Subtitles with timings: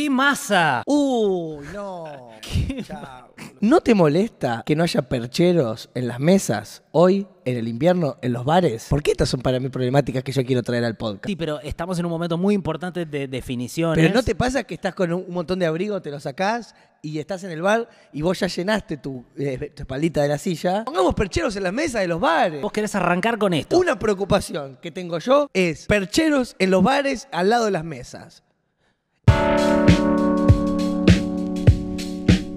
[0.00, 0.82] ¡Qué masa!
[0.86, 2.30] Uy, no.
[2.86, 3.34] Chao.
[3.60, 8.32] ¿No te molesta que no haya percheros en las mesas hoy, en el invierno, en
[8.32, 8.86] los bares?
[8.88, 11.26] Porque estas son para mí problemáticas que yo quiero traer al podcast.
[11.26, 14.02] Sí, pero estamos en un momento muy importante de definiciones.
[14.02, 17.18] Pero ¿no te pasa que estás con un montón de abrigo, te lo sacás y
[17.18, 20.82] estás en el bar y vos ya llenaste tu, eh, tu espaldita de la silla?
[20.86, 22.62] Pongamos percheros en las mesas de los bares.
[22.62, 23.78] Vos querés arrancar con esto.
[23.78, 28.42] Una preocupación que tengo yo es percheros en los bares al lado de las mesas.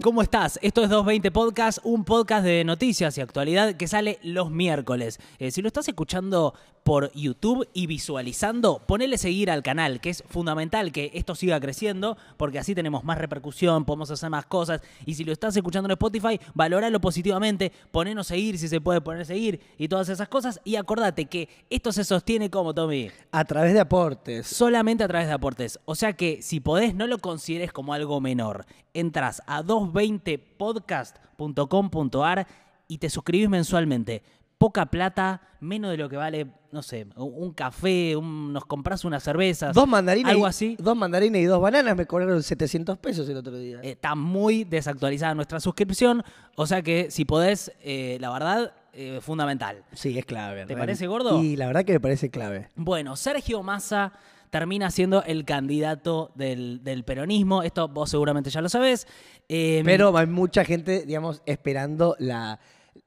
[0.03, 0.59] ¿Cómo estás?
[0.61, 5.17] Esto es 220 Podcast, un podcast de noticias y actualidad que sale los miércoles.
[5.39, 6.53] Eh, si lo estás escuchando
[6.83, 12.17] por YouTube y visualizando, ponele seguir al canal, que es fundamental que esto siga creciendo,
[12.37, 14.81] porque así tenemos más repercusión, podemos hacer más cosas.
[15.05, 19.25] Y si lo estás escuchando en Spotify, valóralo positivamente, ponenos seguir si se puede poner
[19.25, 20.59] seguir y todas esas cosas.
[20.65, 24.47] Y acordate que esto se sostiene como, Tommy, A través de aportes.
[24.47, 25.79] solamente a través de aportes.
[25.85, 28.65] O sea que si podés, no lo consideres como algo menor.
[28.93, 32.47] Entras a 220podcast.com.ar
[32.87, 34.23] y te suscribís mensualmente.
[34.57, 39.21] Poca plata, menos de lo que vale, no sé, un café, un- nos compras unas
[39.21, 39.75] cervezas.
[39.75, 40.75] Dos mandarinas, Algo y, así.
[40.79, 43.81] dos mandarinas y dos bananas me cobraron 700 pesos el otro día.
[43.81, 46.23] Está muy desactualizada nuestra suscripción.
[46.55, 49.83] O sea que si podés, eh, la verdad, eh, fundamental.
[49.91, 50.65] sí, es clave.
[50.65, 51.43] ¿Te parece gordo?
[51.43, 52.69] Y la verdad que me parece clave.
[52.75, 54.13] Bueno, Sergio Massa
[54.53, 57.63] termina siendo el candidato del, del peronismo.
[57.63, 59.07] Esto vos seguramente ya lo sabés.
[59.49, 62.59] Eh, Pero hay mucha gente, digamos, esperando la,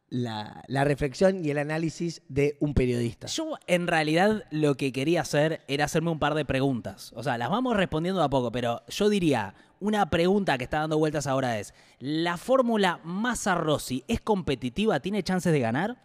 [0.09, 3.29] la, la reflexión y el análisis de un periodista.
[3.29, 7.13] Yo en realidad lo que quería hacer era hacerme un par de preguntas.
[7.15, 10.81] O sea, las vamos respondiendo de a poco, pero yo diría, una pregunta que está
[10.81, 14.99] dando vueltas ahora es, ¿la fórmula Massa-Rossi es competitiva?
[14.99, 16.03] ¿Tiene chances de ganar?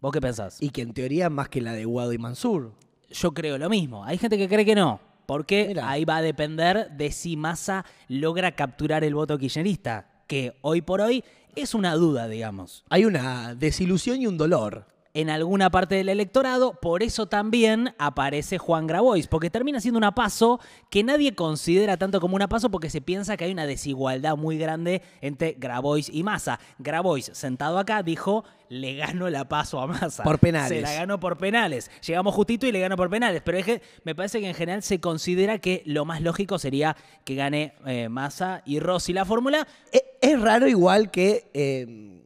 [0.00, 0.62] ¿Vos qué pensás?
[0.62, 2.72] Y que en teoría más que la de Guado y Mansur.
[3.14, 4.04] Yo creo lo mismo.
[4.04, 5.00] Hay gente que cree que no.
[5.26, 10.82] Porque ahí va a depender de si Massa logra capturar el voto kirchnerista, que hoy
[10.82, 12.84] por hoy es una duda, digamos.
[12.90, 14.86] Hay una desilusión y un dolor.
[15.14, 20.12] En alguna parte del electorado, por eso también aparece Juan Grabois, porque termina siendo una
[20.14, 20.58] paso
[20.90, 24.58] que nadie considera tanto como una paso porque se piensa que hay una desigualdad muy
[24.58, 26.58] grande entre Grabois y Massa.
[26.80, 30.24] Grabois, sentado acá, dijo, le gano la paso a Massa.
[30.24, 30.68] Por penales.
[30.70, 31.92] Se la ganó por penales.
[32.04, 34.82] Llegamos justito y le ganó por penales, pero es que me parece que en general
[34.82, 39.66] se considera que lo más lógico sería que gane eh, Massa y Rossi la fórmula.
[39.92, 42.20] E- Es raro igual que, eh,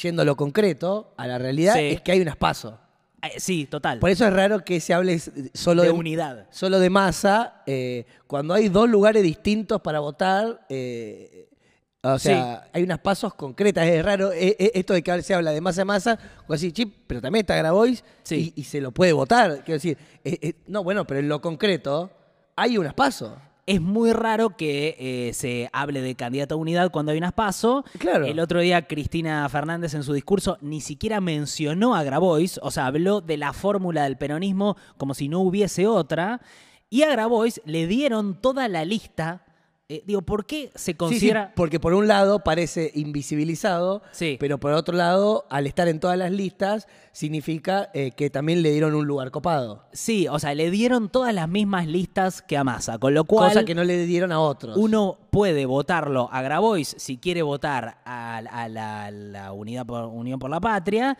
[0.00, 1.80] yendo a lo concreto, a la realidad, Sí.
[1.90, 2.74] es que hay unas pasos.
[3.22, 4.00] Eh, sí, total.
[4.00, 5.18] Por eso es raro que se hable
[5.54, 6.46] solo de de, unidad.
[6.50, 10.66] solo de masa, eh, cuando hay dos lugares distintos para votar.
[10.68, 11.48] eh,
[12.04, 13.86] o sea, hay unas pasos concretas.
[13.86, 16.72] Es raro eh, eh, esto de que se habla de masa a masa, o así,
[16.72, 18.52] chip, pero también está Grabois Sí.
[18.56, 19.58] y, y se lo puede votar.
[19.62, 22.10] Quiero decir, eh, eh, no, bueno, pero en lo concreto
[22.56, 23.34] hay unas pasos.
[23.64, 27.84] Es muy raro que eh, se hable de candidato a unidad cuando hay unas paso.
[27.98, 28.26] Claro.
[28.26, 32.86] El otro día Cristina Fernández en su discurso ni siquiera mencionó a Grabois, o sea,
[32.86, 36.40] habló de la fórmula del peronismo como si no hubiese otra.
[36.90, 39.44] Y a Grabois le dieron toda la lista.
[39.88, 41.52] Eh, digo, ¿por qué se Sí, sí, considera...
[41.54, 44.36] porque por un lado parece invisibilizado, Sí.
[44.40, 48.70] pero por otro lado, al estar en todas las listas, significa eh, que también le
[48.70, 49.84] dieron un lugar copado.
[49.92, 53.50] Sí, o sea, le dieron todas las mismas listas que a Massa, con lo cual...
[53.50, 54.76] Cosa que no le dieron a otros.
[54.78, 60.38] Uno puede votarlo a Grabois si quiere votar a, a la, la Unidad por, Unión
[60.38, 61.18] por la Patria.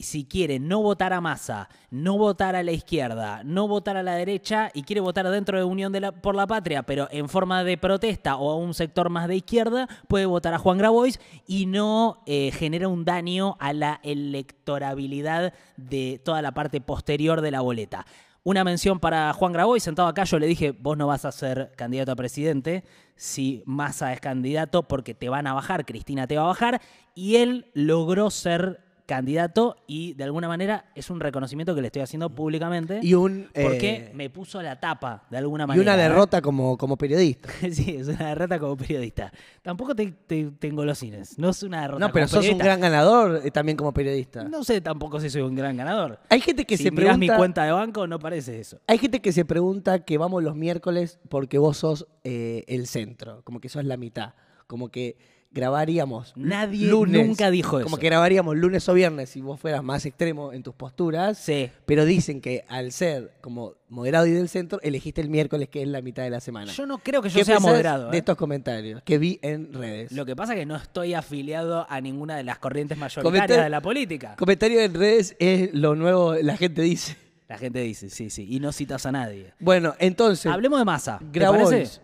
[0.00, 4.14] Si quiere no votar a Massa, no votar a la izquierda, no votar a la
[4.14, 5.92] derecha y quiere votar dentro de Unión
[6.22, 9.88] por la Patria, pero en forma de protesta o a un sector más de izquierda,
[10.06, 16.20] puede votar a Juan Grabois y no eh, genera un daño a la electorabilidad de
[16.24, 18.06] toda la parte posterior de la boleta.
[18.44, 21.72] Una mención para Juan Grabois, sentado acá, yo le dije, vos no vas a ser
[21.76, 22.84] candidato a presidente
[23.16, 26.80] si Massa es candidato porque te van a bajar, Cristina te va a bajar,
[27.16, 32.02] y él logró ser candidato y de alguna manera es un reconocimiento que le estoy
[32.02, 35.82] haciendo públicamente Y un, porque eh, me puso la tapa de alguna y manera.
[35.82, 36.08] una ¿eh?
[36.08, 37.48] derrota como, como periodista.
[37.72, 39.32] sí, es una derrota como periodista.
[39.62, 42.82] Tampoco te, te, te engolosines, no es una derrota No, pero como sos un gran
[42.82, 44.44] ganador eh, también como periodista.
[44.44, 46.20] No sé tampoco si soy un gran ganador.
[46.28, 47.16] Hay gente que si se pregunta.
[47.16, 48.78] mi cuenta de banco, no parece eso.
[48.86, 53.40] Hay gente que se pregunta que vamos los miércoles porque vos sos eh, el centro,
[53.44, 54.34] como que sos la mitad,
[54.66, 55.16] como que
[55.50, 57.96] grabaríamos Nadie lunes, nunca dijo como eso.
[57.98, 61.70] que grabaríamos lunes o viernes si vos fueras más extremo en tus posturas, Sí.
[61.86, 65.88] pero dicen que al ser como moderado y del centro, elegiste el miércoles que es
[65.88, 66.72] la mitad de la semana.
[66.72, 68.10] Yo no creo que ¿Qué yo sea pensás moderado.
[68.10, 68.20] de ¿eh?
[68.20, 70.12] estos comentarios que vi en redes?
[70.12, 73.64] Lo que pasa es que no estoy afiliado a ninguna de las corrientes Comentar- mayoritarias
[73.64, 74.36] de la política.
[74.36, 77.16] Comentario en redes es lo nuevo, la gente dice.
[77.48, 79.54] La gente dice, sí, sí, y no citas a nadie.
[79.58, 81.18] Bueno, entonces, Hablemos de masa.
[81.18, 82.02] ¿te Grabois.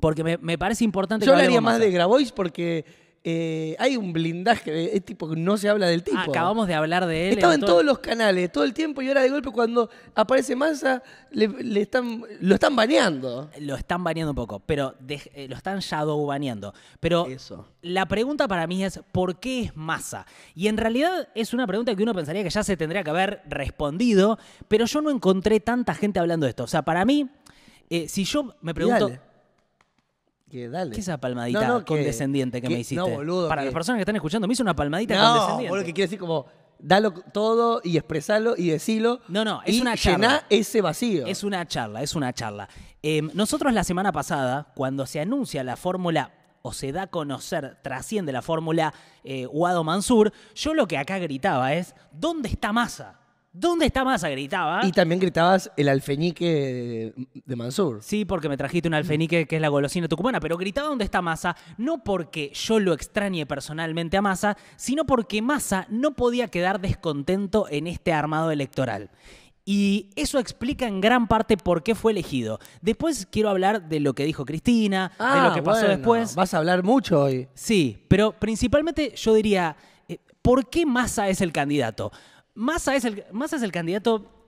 [0.00, 2.84] Porque me, me parece importante Yo hablaría más de Grabois porque
[3.24, 6.18] eh, hay un blindaje, es tipo que no se habla del tipo.
[6.18, 7.34] Acabamos de hablar de él.
[7.34, 10.56] Estaba en todo- todos los canales, todo el tiempo, y ahora de golpe cuando aparece
[10.56, 13.48] Massa, le, le están, lo están baneando.
[13.60, 16.74] Lo están baneando un poco, pero de- eh, lo están shadow baneando.
[16.98, 17.68] Pero Eso.
[17.82, 20.26] la pregunta para mí es, ¿por qué es masa?
[20.56, 23.42] Y en realidad es una pregunta que uno pensaría que ya se tendría que haber
[23.48, 24.36] respondido,
[24.66, 26.64] pero yo no encontré tanta gente hablando de esto.
[26.64, 27.28] O sea, para mí,
[27.88, 29.08] eh, si yo me pregunto...
[29.10, 29.31] Dale.
[30.52, 30.90] Que dale.
[30.90, 32.96] ¿Qué es esa palmadita No, no, condescendiente que, que- me hiciste?
[32.96, 35.70] no, boludo, Para que- las personas que están escuchando, me hizo una palmadita No, condescendiente.
[35.70, 36.44] boludo, que quiere decir como,
[36.78, 39.20] dalo todo y expresalo y decilo.
[39.28, 40.46] No, no, es y una llená charla.
[40.50, 41.26] ese vacío.
[41.26, 42.68] Es una charla, es una charla.
[43.02, 47.78] Eh, nosotros la semana pasada, cuando se anuncia la fórmula o se da a conocer,
[47.82, 48.92] trasciende la fórmula
[49.24, 53.20] eh, Guado Mansur, yo lo que acá gritaba es, ¿dónde está Massa?
[53.54, 54.30] ¿Dónde está Massa?
[54.30, 54.80] Gritaba.
[54.86, 57.12] Y también gritabas el alfeñique
[57.44, 57.98] de, Mansur.
[58.02, 61.20] Sí, porque me trajiste un alfenique que es la golosina tucumana, pero gritaba dónde está
[61.20, 66.80] Massa, no porque yo lo extrañe personalmente a Massa, sino porque Massa no podía quedar
[66.80, 69.10] descontento en este armado electoral.
[69.66, 72.58] Y eso explica en gran parte por qué fue elegido.
[72.80, 76.34] Después quiero hablar de lo que dijo Cristina, de lo que pasó Ah, bueno, después.
[76.34, 77.48] Vas a hablar mucho hoy.
[77.54, 79.76] Sí, pero principalmente yo diría,
[80.08, 82.10] eh, ¿por qué Massa es el candidato?
[82.54, 84.38] Massa es el, Massa es el candidato...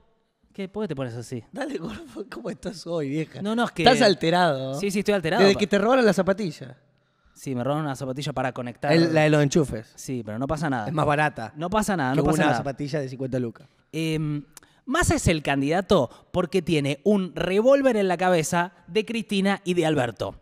[0.53, 0.69] ¿Qué?
[0.69, 1.43] ¿Por qué te pones así?
[1.51, 3.41] Dale, gordo, ¿cómo estás hoy, vieja?
[3.41, 3.83] No, no, es que...
[3.83, 4.75] Estás alterado.
[4.79, 5.43] Sí, sí, estoy alterado.
[5.43, 6.77] Desde que te robaron la zapatilla.
[7.33, 8.93] Sí, me robaron una zapatilla para conectar.
[8.93, 9.91] El- la de los enchufes.
[9.95, 10.87] Sí, pero no pasa nada.
[10.87, 11.51] Es más barata.
[11.57, 12.57] No pasa nada, que no pasa una nada.
[12.57, 13.67] zapatilla de 50 lucas.
[13.91, 14.41] Eh,
[14.85, 19.85] Massa es el candidato porque tiene un revólver en la cabeza de Cristina y de
[19.85, 20.35] Alberto.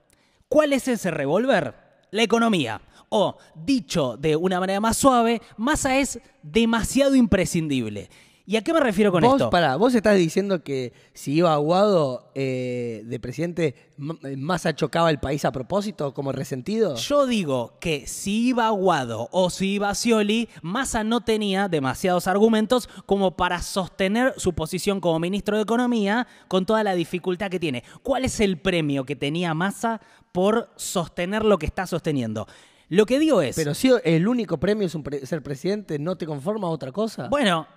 [0.48, 1.74] ¿Cuál es ese revólver?
[2.12, 2.82] La economía.
[3.16, 8.10] O, dicho de una manera más suave, Massa es demasiado imprescindible.
[8.46, 9.50] ¿Y a qué me refiero con vos, esto?
[9.50, 15.20] pará, vos estás diciendo que si iba Aguado eh, de presidente, M- Massa chocaba el
[15.20, 16.96] país a propósito, como resentido.
[16.96, 22.90] Yo digo que si iba Aguado o si iba Scioli, Massa no tenía demasiados argumentos
[23.06, 27.84] como para sostener su posición como ministro de Economía con toda la dificultad que tiene.
[28.02, 30.02] ¿Cuál es el premio que tenía Massa
[30.34, 32.46] por sostener lo que está sosteniendo?
[32.90, 36.16] Lo que digo es, Pero si el único premio es un pre- ser presidente, ¿no
[36.18, 37.28] te conforma a otra cosa?
[37.30, 37.68] bueno,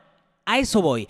[0.44, 1.08] a eso voy.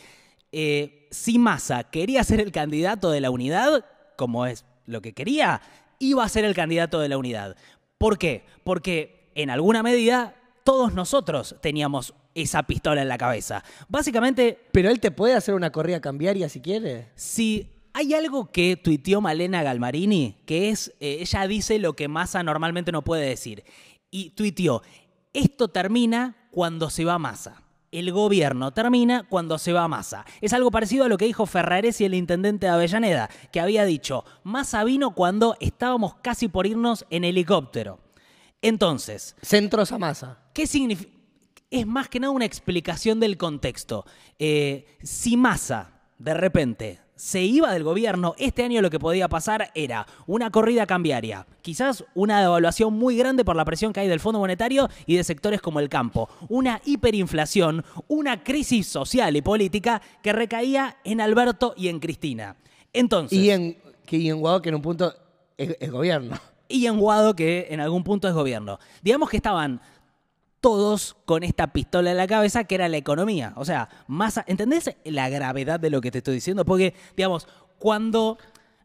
[0.53, 3.85] Eh, si Massa quería ser el candidato de la unidad,
[4.17, 5.61] como es lo que quería,
[5.99, 7.57] iba a ser el candidato de la unidad.
[7.99, 8.45] ¿Por qué?
[8.65, 10.35] Porque en alguna medida
[10.65, 13.65] todos nosotros teníamos esa pistola en la cabeza.
[13.89, 17.09] Básicamente, Pero él te puede hacer una corrida cambiaria si quiere.
[17.15, 22.43] si hay algo que tuiteó Malena Galmarini, que es, eh, ella dice lo que Massa
[22.43, 23.65] normalmente no puede decir.
[24.11, 24.83] Y tuiteó,
[25.33, 27.63] esto termina cuando se va Massa.
[27.91, 30.27] El gobierno termina cuando se va Massa.
[30.43, 34.27] Es algo parecido a lo que dijo Ferraresi, el intendente de Avellaneda, que había dicho,
[34.45, 37.99] Massa vino cuando estábamos casi por irnos en helicóptero.
[38.61, 40.39] Entonces, Centros a Massa.
[40.53, 41.13] ¿Qué significa?
[41.71, 44.05] Es más que nada una explicación del contexto.
[44.39, 49.71] Eh, si Massa, de repente, se iba del gobierno, este año lo que podía pasar
[49.75, 54.21] era una corrida cambiaria, quizás una devaluación muy grande por la presión que hay del
[54.21, 60.03] Fondo Monetario y de sectores como el campo, una hiperinflación, una crisis social y política
[60.23, 62.57] que recaía en Alberto y en Cristina.
[62.93, 65.12] Entonces, Y en, que, y en Guado, que en un punto
[65.57, 66.39] es, es gobierno.
[66.69, 68.79] y en Guado, que en algún punto es gobierno.
[69.02, 69.81] Digamos que estaban
[70.66, 73.52] todos con esta pistola en la cabeza que era la economía.
[73.54, 76.64] O sea, más, ¿entendés la gravedad de lo que te estoy diciendo?
[76.64, 77.46] Porque, digamos,
[77.78, 78.37] cuando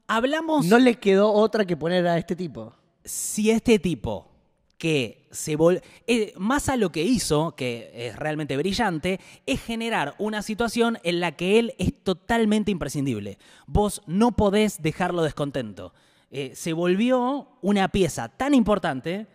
[0.06, 2.76] hablamos No le quedó otra que poner a este tipo.
[3.04, 4.28] si este tipo
[4.78, 10.44] que se vol eh, Massa lo que hizo, que es realmente brillante, es generar una
[10.44, 13.40] situación en la que él es totalmente imprescindible.
[13.66, 15.96] Vos no podés dejarlo descontento.
[16.30, 19.26] Eh, se volvió una pieza tan importante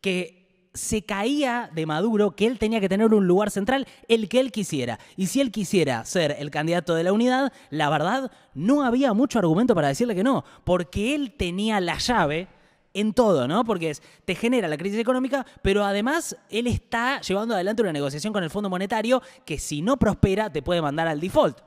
[0.00, 0.37] que
[0.78, 4.52] se caía de Maduro que él tenía que tener un lugar central, el que él
[4.52, 4.98] quisiera.
[5.16, 9.38] Y si él quisiera ser el candidato de la unidad, la verdad, no había mucho
[9.38, 12.48] argumento para decirle que no, porque él tenía la llave
[12.94, 13.64] en todo, ¿no?
[13.64, 18.32] Porque es, te genera la crisis económica, pero además él está llevando adelante una negociación
[18.32, 21.58] con el Fondo Monetario que si no prospera te puede mandar al default.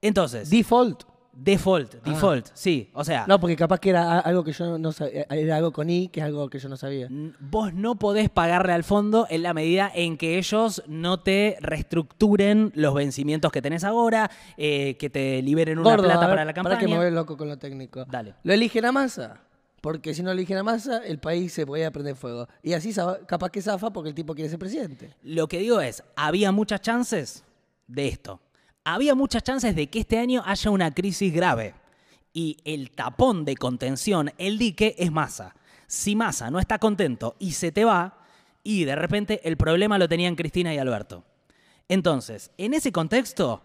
[0.00, 1.11] Entonces, Default.
[1.32, 5.26] Default, default, sí, o sea, No, porque capaz que era algo que yo no sabía.
[5.30, 7.08] Era algo con I, que es algo que yo no sabía.
[7.40, 12.72] vos no podés pagarle al fondo en la medida en que ellos no te reestructuren
[12.74, 16.54] los vencimientos que tenés ahora, eh, que te liberen una Gordo, plata ver, para la
[16.54, 16.96] pará que me campaña.
[16.98, 18.04] voy loco con lo técnico.
[18.06, 18.34] Dale.
[18.42, 19.40] Lo eligen a masa.
[19.80, 22.46] Porque si no eligen a masa, el país se puede prender fuego.
[22.62, 22.94] Y así
[23.26, 25.16] capaz que zafa porque el tipo quiere ser presidente.
[25.22, 27.44] Lo que digo es, había muchas chances
[27.88, 28.40] de esto.
[28.84, 31.74] Había muchas chances de que este año haya una crisis grave.
[32.32, 35.54] Y el tapón de contención, el dique, es Massa.
[35.86, 38.18] Si Massa no está contento y se te va,
[38.64, 41.24] y de repente el problema lo tenían Cristina y Alberto.
[41.88, 43.64] Entonces, en ese contexto,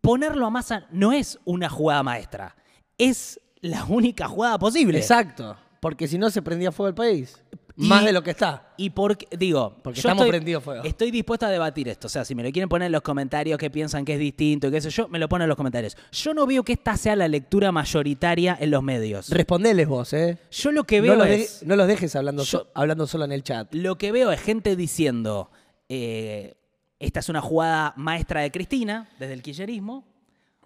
[0.00, 2.54] ponerlo a Massa no es una jugada maestra,
[2.98, 4.98] es la única jugada posible.
[4.98, 5.56] Exacto.
[5.80, 7.42] Porque si no se prendía fuego el país.
[7.76, 8.72] Y- Más de lo que está.
[8.76, 10.84] Y porque, digo, Porque estamos estoy, prendidos fuego.
[10.84, 12.06] Estoy dispuesto a debatir esto.
[12.06, 14.68] O sea, si me lo quieren poner en los comentarios que piensan que es distinto
[14.68, 15.96] y qué sé yo, me lo ponen en los comentarios.
[16.12, 19.28] Yo no veo que esta sea la lectura mayoritaria en los medios.
[19.28, 20.38] Respondeles vos, ¿eh?
[20.52, 21.62] Yo lo que No veo de- es.
[21.64, 23.74] no los dejes hablando, Yo- so- hablando solo en el chat.
[23.74, 25.50] Lo que veo es gente diciendo.
[25.88, 26.54] eh,
[26.98, 30.06] esta es una jugada maestra de Cristina, desde el kirchnerismo.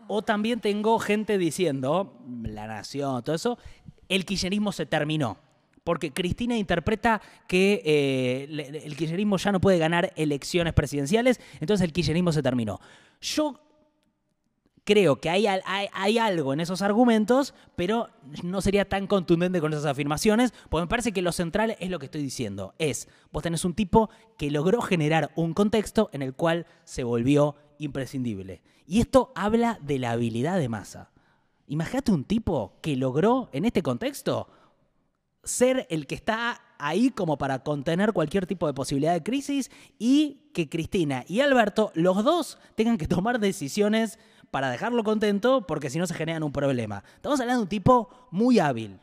[0.06, 3.58] O también tengo gente diciendo, la nación, todo eso,
[4.08, 5.38] el kirchnerismo se terminó.
[5.88, 11.94] Porque Cristina interpreta que eh, el kirchnerismo ya no puede ganar elecciones presidenciales, entonces el
[11.94, 12.78] kirchnerismo se terminó.
[13.22, 13.58] Yo
[14.84, 18.10] creo que hay, hay, hay algo en esos argumentos, pero
[18.42, 21.98] no sería tan contundente con esas afirmaciones, porque me parece que lo central es lo
[21.98, 22.74] que estoy diciendo.
[22.78, 27.54] Es, vos tenés un tipo que logró generar un contexto en el cual se volvió
[27.78, 28.60] imprescindible.
[28.86, 31.12] Y esto habla de la habilidad de masa.
[31.66, 34.48] Imagínate un tipo que logró en este contexto
[35.48, 40.50] ser el que está ahí como para contener cualquier tipo de posibilidad de crisis y
[40.54, 44.18] que Cristina y Alberto, los dos, tengan que tomar decisiones
[44.50, 47.02] para dejarlo contento porque si no se generan un problema.
[47.16, 48.98] Estamos hablando de un tipo muy hábil.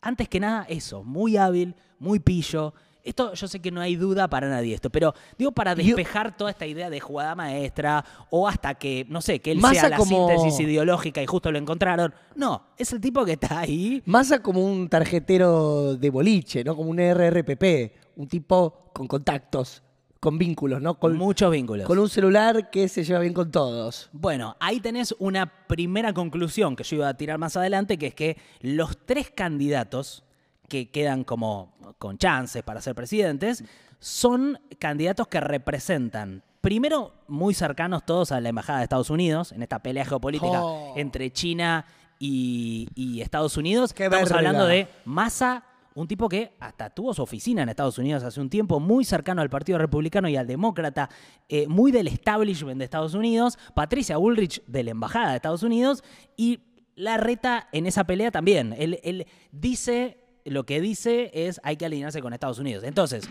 [0.00, 2.74] Antes que nada, eso, muy hábil, muy pillo.
[3.04, 6.50] Esto yo sé que no hay duda para nadie esto, pero digo para despejar toda
[6.50, 9.96] esta idea de jugada maestra o hasta que, no sé, que él Massa sea la
[9.96, 12.12] como- síntesis ideológica y justo lo encontraron.
[12.34, 16.76] No, es el tipo que está ahí Massa como un tarjetero de boliche, ¿no?
[16.76, 17.92] Como un RRPP.
[18.16, 19.82] Un tipo con contactos,
[20.20, 20.98] con vínculos, ¿no?
[20.98, 21.86] Con, muchos vínculos.
[21.86, 24.10] con un celular que se lleva bien con todos.
[24.12, 28.14] Bueno, ahí tenés una primera conclusión que yo iba a tirar más adelante, que es
[28.14, 30.24] que los tres candidatos
[30.68, 33.64] que quedan como con chances para ser presidentes
[33.98, 39.62] son candidatos que representan, primero, muy cercanos todos a la Embajada de Estados Unidos, en
[39.62, 40.94] esta pelea geopolítica Oh.
[40.96, 41.84] entre China
[42.20, 43.92] y, y Estados Unidos.
[43.92, 44.36] Qué Estamos verga.
[44.38, 48.48] hablando de Massa, un tipo que hasta tuvo su oficina en Estados Unidos hace un
[48.50, 51.08] tiempo, muy cercano al Partido Republicano y al Demócrata,
[51.48, 56.04] eh, muy del establishment de Estados Unidos, Patricia Bullrich de la Embajada de Estados Unidos
[56.36, 56.60] y
[56.94, 58.74] la reta en esa pelea también.
[58.78, 60.18] Él, él dice,
[60.50, 62.84] lo que dice es hay que alinearse con Estados Unidos.
[62.84, 63.28] Entonces,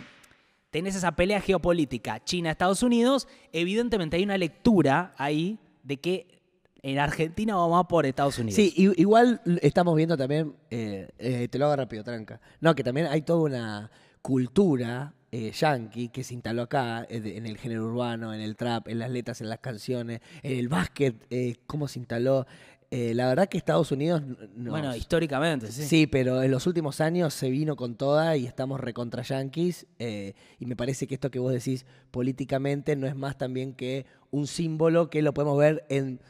[0.69, 6.37] tenés esa pelea geopolítica China-Estados Unidos, evidentemente hay una lectura ahí de que
[6.81, 8.55] en Argentina vamos por Estados Unidos.
[8.55, 12.39] Sí, igual estamos viendo también, eh, eh, te lo hago rápido, tranca.
[12.61, 17.45] No, que también hay toda una cultura eh, yankee que se instaló acá eh, en
[17.45, 21.15] el género urbano, en el trap, en las letras, en las canciones, en el básquet,
[21.29, 22.45] eh, cómo se instaló.
[22.89, 24.21] Eh, la verdad que Estados Unidos
[24.55, 25.83] nos- Bueno, históricamente, sí.
[25.83, 29.85] Sí, pero en los últimos años se vino con toda y estamos recontra yanquis.
[29.99, 34.05] eh, y me parece que esto que vos decís políticamente no es más también que
[34.31, 36.21] un símbolo que lo podemos ver en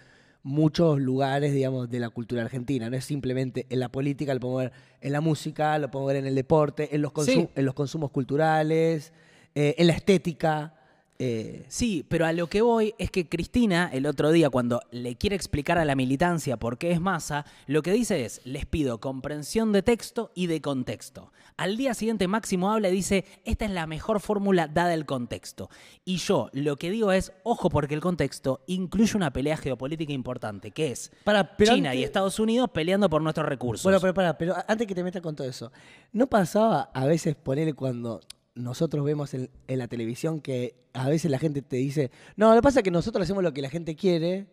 [0.48, 2.90] muchos lugares, digamos, de la cultura argentina.
[2.90, 6.18] No es simplemente en la política, lo podemos ver en la música, lo podemos ver
[6.18, 7.50] en el deporte, en los, consu- Sí.
[7.56, 9.12] en los consumos culturales,
[9.56, 10.74] eh, en la estética.
[11.20, 15.16] Eh, Sí, pero a lo que voy es que Cristina, el otro día, cuando le
[15.16, 19.00] quiere explicar a la militancia por qué es masa, lo que dice es, les pido
[19.00, 21.32] comprensión de texto y de contexto.
[21.58, 25.70] Al día siguiente Máximo habla y dice, esta es la mejor fórmula dada el contexto.
[26.06, 30.70] Y yo lo que digo es, ojo porque el contexto incluye una pelea geopolítica importante,
[30.72, 33.84] que es Para, China y Estados Unidos peleando por nuestros recursos.
[33.84, 35.72] Bueno, pero pará, pero antes que te metas con todo eso,
[36.12, 38.22] ¿no pasaba a veces ponerle cuando
[38.58, 42.56] nosotros vemos en, en la televisión que a veces la gente te dice, no, lo
[42.56, 44.48] que pasa es que nosotros hacemos lo que la gente quiere,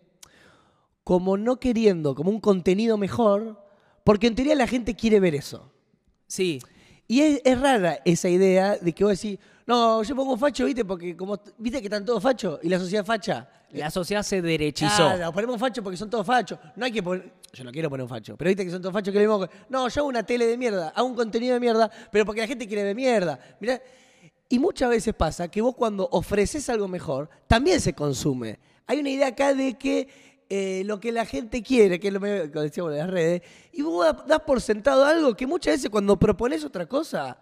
[1.02, 3.62] como no queriendo, como un contenido mejor,
[4.04, 5.70] porque en teoría la gente quiere ver eso.
[6.26, 6.61] sí,
[7.08, 10.85] Y es, es rara esa idea de que vos decís, no, yo pongo facho, viste,
[10.85, 13.49] porque como viste que están todos fachos y la sociedad facha.
[13.73, 15.16] la sociedad se derechizó.
[15.16, 16.59] No, ponemos facho porque son todos fachos.
[16.76, 17.33] No hay que poner.
[17.52, 19.26] Yo no quiero poner un facho, pero viste que son todos fachos que le.
[19.26, 22.47] No, yo hago una tele de mierda, hago un contenido de mierda, pero porque la
[22.47, 23.38] gente quiere ver mierda.
[23.61, 23.80] Mirá.
[24.49, 28.59] Y muchas veces pasa que vos cuando ofreces algo mejor, también se consume.
[28.87, 30.09] Hay una idea acá de que
[30.50, 33.42] eh, lo que la gente quiere, que es lo que decíamos en las redes,
[33.73, 37.38] y vos das por sentado algo que muchas veces cuando propones otra cosa,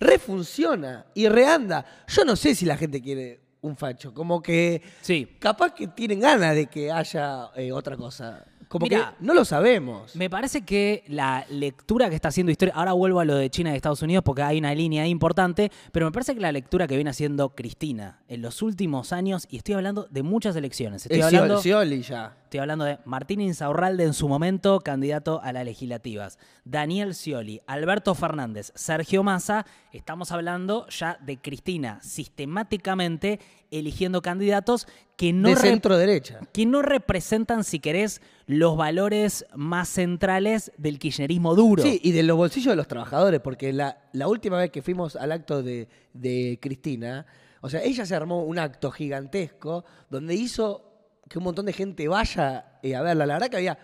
[0.00, 1.84] refunciona y reanda.
[2.08, 5.36] Yo no sé si la gente quiere un facho, como que Sí.
[5.38, 8.44] capaz que tienen ganas de que haya eh, otra cosa.
[8.68, 10.14] Como Mirá, que no lo sabemos.
[10.14, 13.72] Me parece que la lectura que está haciendo historia, ahora vuelvo a lo de China
[13.72, 16.94] y Estados Unidos porque hay una línea importante, pero me parece que la lectura que
[16.94, 21.26] viene haciendo Cristina en los últimos años, y estoy hablando de muchas elecciones, estoy Es
[21.26, 22.36] hablando Scioli ya.
[22.50, 26.36] Estoy hablando de Martín Insaurralde en su momento, candidato a las legislativas.
[26.64, 29.66] Daniel Scioli, Alberto Fernández, Sergio Massa.
[29.92, 33.38] Estamos hablando ya de Cristina sistemáticamente
[33.70, 36.40] eligiendo candidatos que no, de centro derecha.
[36.52, 41.84] que no representan, si querés, los valores más centrales del kirchnerismo duro.
[41.84, 45.14] Sí, y de los bolsillos de los trabajadores, porque la, la última vez que fuimos
[45.14, 47.26] al acto de, de Cristina,
[47.60, 50.89] o sea, ella se armó un acto gigantesco donde hizo
[51.30, 53.24] que un montón de gente vaya eh, a verla.
[53.24, 53.78] La verdad que había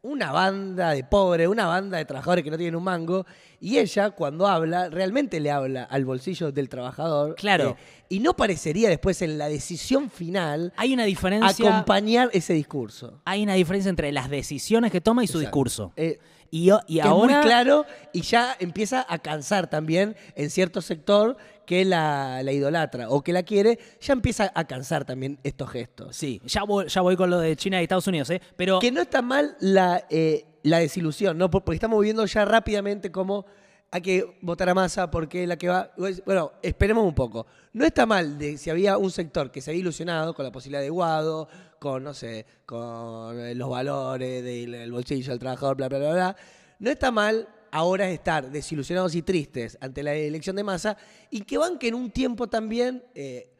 [0.00, 3.26] una banda de pobres, una banda de trabajadores que no tienen un mango,
[3.60, 7.34] y ella cuando habla, realmente le habla al bolsillo del trabajador.
[7.34, 7.70] Claro.
[7.78, 11.68] eh, y no parecería después en la decisión final Hay una diferencia.
[11.68, 13.20] acompañar ese discurso.
[13.26, 15.48] Hay una diferencia entre las decisiones que toma y su Exacto.
[15.48, 15.92] discurso.
[15.96, 16.18] Eh,
[16.50, 17.32] y, y que ahora.
[17.32, 21.36] es muy claro y ya empieza a cansar también en cierto sector
[21.66, 26.16] que la, la idolatra o que la quiere, ya empieza a cansar también estos gestos.
[26.16, 28.40] Sí, ya voy, ya voy con lo de China y Estados Unidos, ¿eh?
[28.56, 28.78] Pero.
[28.78, 31.50] Que no está mal la, eh, la desilusión, ¿no?
[31.50, 33.44] Por- Porque estamos viendo ya rápidamente cómo
[33.90, 35.90] hay que votar a masa porque la que va.
[36.24, 37.46] Bueno, esperemos un poco.
[37.72, 40.80] No está mal de si había un sector que se había ilusionado con la posibilidad
[40.82, 45.88] de Guado, con, no sé, con eh, los valores del el bolsillo del trabajador, bla,
[45.88, 46.36] bla, bla, bla.
[46.78, 50.96] No está mal ahora estar desilusionados y tristes ante la elección de masa
[51.30, 53.04] y que banquen un tiempo también.
[53.14, 53.52] eh,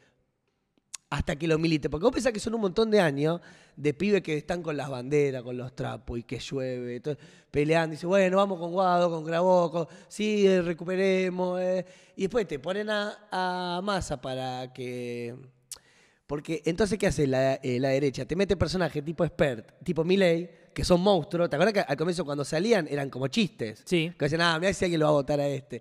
[1.09, 1.89] hasta que lo milite.
[1.89, 3.41] Porque vos pensás que son un montón de años
[3.77, 7.01] de pibes que están con las banderas, con los trapos y que llueve,
[7.51, 7.93] peleando.
[7.93, 11.61] Dice, bueno, vamos con Guado, con Graboco, sí, eh, recuperemos.
[11.61, 11.87] eh.
[12.17, 15.35] Y después te ponen a, a masa para que.
[16.27, 18.25] Porque entonces, ¿qué hace la, derecha?
[18.25, 21.49] Te mete personajes tipo expert, tipo Milley, que son monstruos.
[21.49, 23.81] ¿Te acuerdas que al comienzo cuando salían eran como chistes?
[23.87, 24.13] Sí.
[24.19, 25.81] Que decían, ah, mira si alguien lo va a votar a este.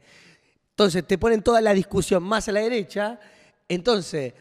[0.69, 3.19] Entonces te ponen toda la discusión más a la derecha.
[3.67, 4.33] Entonces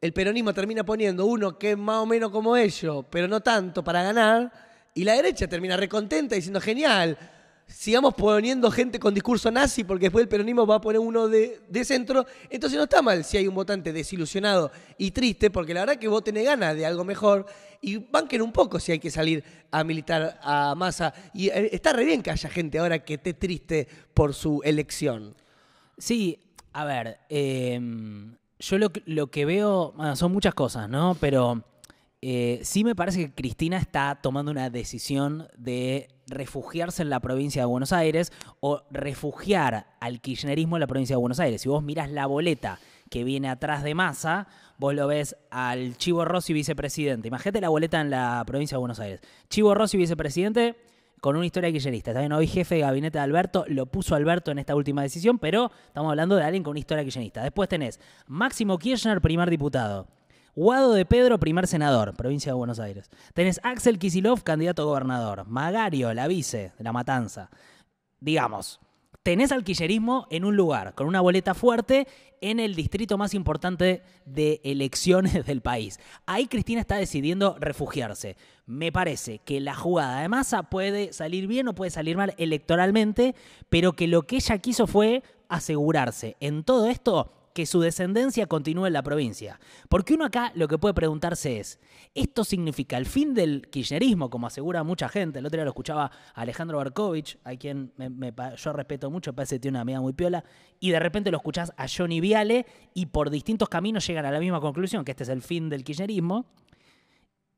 [0.00, 3.84] el peronismo termina poniendo uno que es más o menos como ellos, pero no tanto
[3.84, 4.50] para ganar.
[4.94, 7.18] Y la derecha termina recontenta diciendo, genial,
[7.68, 11.60] sigamos poniendo gente con discurso nazi porque después el peronismo va a poner uno de,
[11.68, 12.26] de centro.
[12.50, 16.08] Entonces no está mal si hay un votante desilusionado y triste, porque la verdad que
[16.08, 17.46] vos tenés ganas de algo mejor.
[17.80, 21.14] Y banquen un poco si hay que salir a militar a masa.
[21.32, 25.36] Y eh, está re bien que haya gente ahora que esté triste por su elección.
[25.96, 26.40] Sí,
[26.72, 27.80] a ver, eh,
[28.58, 31.16] yo lo, lo que veo, bueno, son muchas cosas, ¿no?
[31.20, 31.64] Pero
[32.20, 37.62] eh, sí me parece que Cristina está tomando una decisión de refugiarse en la provincia
[37.62, 41.62] de Buenos Aires o refugiar al kirchnerismo en la provincia de Buenos Aires.
[41.62, 42.78] Si vos mirás la boleta
[43.10, 44.46] que viene atrás de Massa,
[44.78, 47.28] vos lo ves al Chivo Rossi vicepresidente.
[47.28, 49.20] Imagínate la boleta en la provincia de Buenos Aires.
[49.48, 50.76] Chivo Rossi vicepresidente
[51.20, 52.12] con una historia kirchnerista.
[52.12, 55.70] Bien, hoy jefe de gabinete de Alberto, lo puso Alberto en esta última decisión, pero
[55.86, 57.42] estamos hablando de alguien con una historia kirchnerista.
[57.42, 60.06] Después tenés Máximo Kirchner, primer diputado.
[60.58, 63.08] Guado de Pedro, primer senador, provincia de Buenos Aires.
[63.32, 65.46] Tenés Axel Kisilov, candidato a gobernador.
[65.46, 67.48] Magario, la vice de la matanza.
[68.18, 68.80] Digamos,
[69.22, 72.08] tenés al kirchnerismo en un lugar, con una boleta fuerte,
[72.40, 76.00] en el distrito más importante de elecciones del país.
[76.26, 78.36] Ahí Cristina está decidiendo refugiarse.
[78.66, 83.36] Me parece que la jugada de masa puede salir bien o puede salir mal electoralmente,
[83.68, 88.86] pero que lo que ella quiso fue asegurarse en todo esto que su descendencia continúe
[88.86, 89.58] en la provincia.
[89.88, 91.80] Porque uno acá lo que puede preguntarse es,
[92.14, 95.40] ¿esto significa el fin del kirchnerismo, como asegura mucha gente?
[95.40, 99.58] El otro día lo escuchaba Alejandro Berkovich, a quien me- yo respeto mucho, parece que
[99.58, 100.44] tiene una amiga muy piola,
[100.78, 104.38] y de repente lo escuchás a Johnny Viale y por distintos caminos llegan a la
[104.38, 106.46] misma conclusión, que este es el fin del kirchnerismo.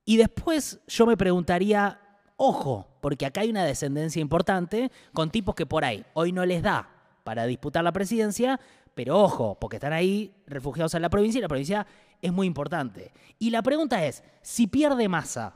[0.07, 2.01] Y después yo me preguntaría,
[2.37, 6.63] ojo, porque acá hay una descendencia importante con tipos que por ahí hoy no les
[6.63, 6.89] da
[7.23, 8.59] para disputar la presidencia,
[9.01, 11.87] pero ojo, porque están ahí refugiados en la provincia y la provincia
[12.21, 13.15] es muy importante.
[13.39, 15.55] Y la pregunta es, si pierde masa,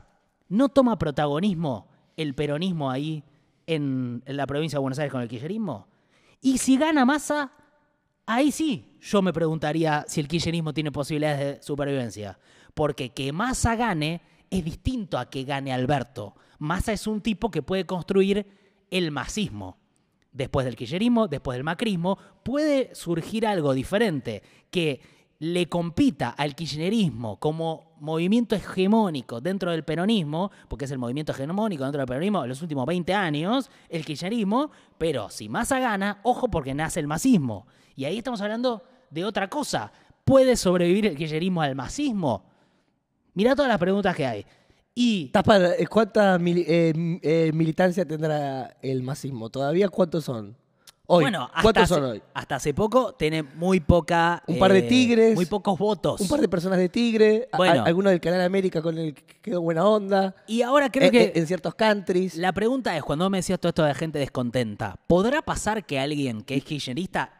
[0.49, 3.23] ¿no toma protagonismo el peronismo ahí
[3.67, 5.85] en, la provincia de Buenos Aires con el kirchnerismo?
[6.41, 7.51] Y si gana masa,
[8.25, 12.39] Ahí sí, yo me preguntaría si el kirchnerismo tiene posibilidades de supervivencia.
[12.73, 16.33] Porque que Massa gane es distinto a que gane Alberto.
[16.57, 18.47] Massa es un tipo que puede construir
[18.89, 19.77] el masismo.
[20.35, 24.99] Después del kirchnerismo, después del macrismo, puede surgir algo diferente que
[25.39, 31.85] le compita al kirchnerismo como movimiento hegemónico dentro del peronismo, porque es el movimiento hegemónico
[31.85, 36.49] dentro del peronismo en los últimos 20 años, el kirchnerismo, pero si Massa gana, ojo
[36.49, 37.65] porque nace el masismo.
[37.95, 39.93] Y ahí estamos hablando de otra cosa.
[40.25, 42.43] ¿Puede sobrevivir el kirchnerismo al masismo?
[43.35, 44.45] Mirá todas las preguntas que hay.
[44.97, 49.49] Y ¿Estás para- eh, ¿Cuánta eh, eh, militancia tendrá el masismo?
[49.49, 50.55] ¿Todavía cuántos son?
[51.07, 51.25] Hoy.
[51.25, 52.23] Bueno, hasta ¿Cuántos hace, son hoy?
[52.33, 54.41] hasta hace poco tiene muy poca.
[54.47, 55.35] Un par de eh, tigres.
[55.35, 56.19] Muy pocos votos.
[56.21, 57.83] Un par de personas de Tigre, Bueno.
[57.83, 60.33] a- alguno del Canal América con el que quedó buena onda.
[60.47, 61.33] Y ahora creo Eh, que.
[61.39, 62.35] en ciertos countries.
[62.37, 66.41] La pregunta es, cuando me decías todo esto de gente descontenta, ¿podrá pasar que alguien
[66.41, 67.33] que es kirchnerista,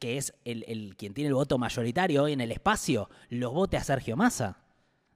[0.00, 3.76] que es el, el- quien tiene el voto mayoritario hoy en el espacio, los vote
[3.76, 4.56] a Sergio Massa?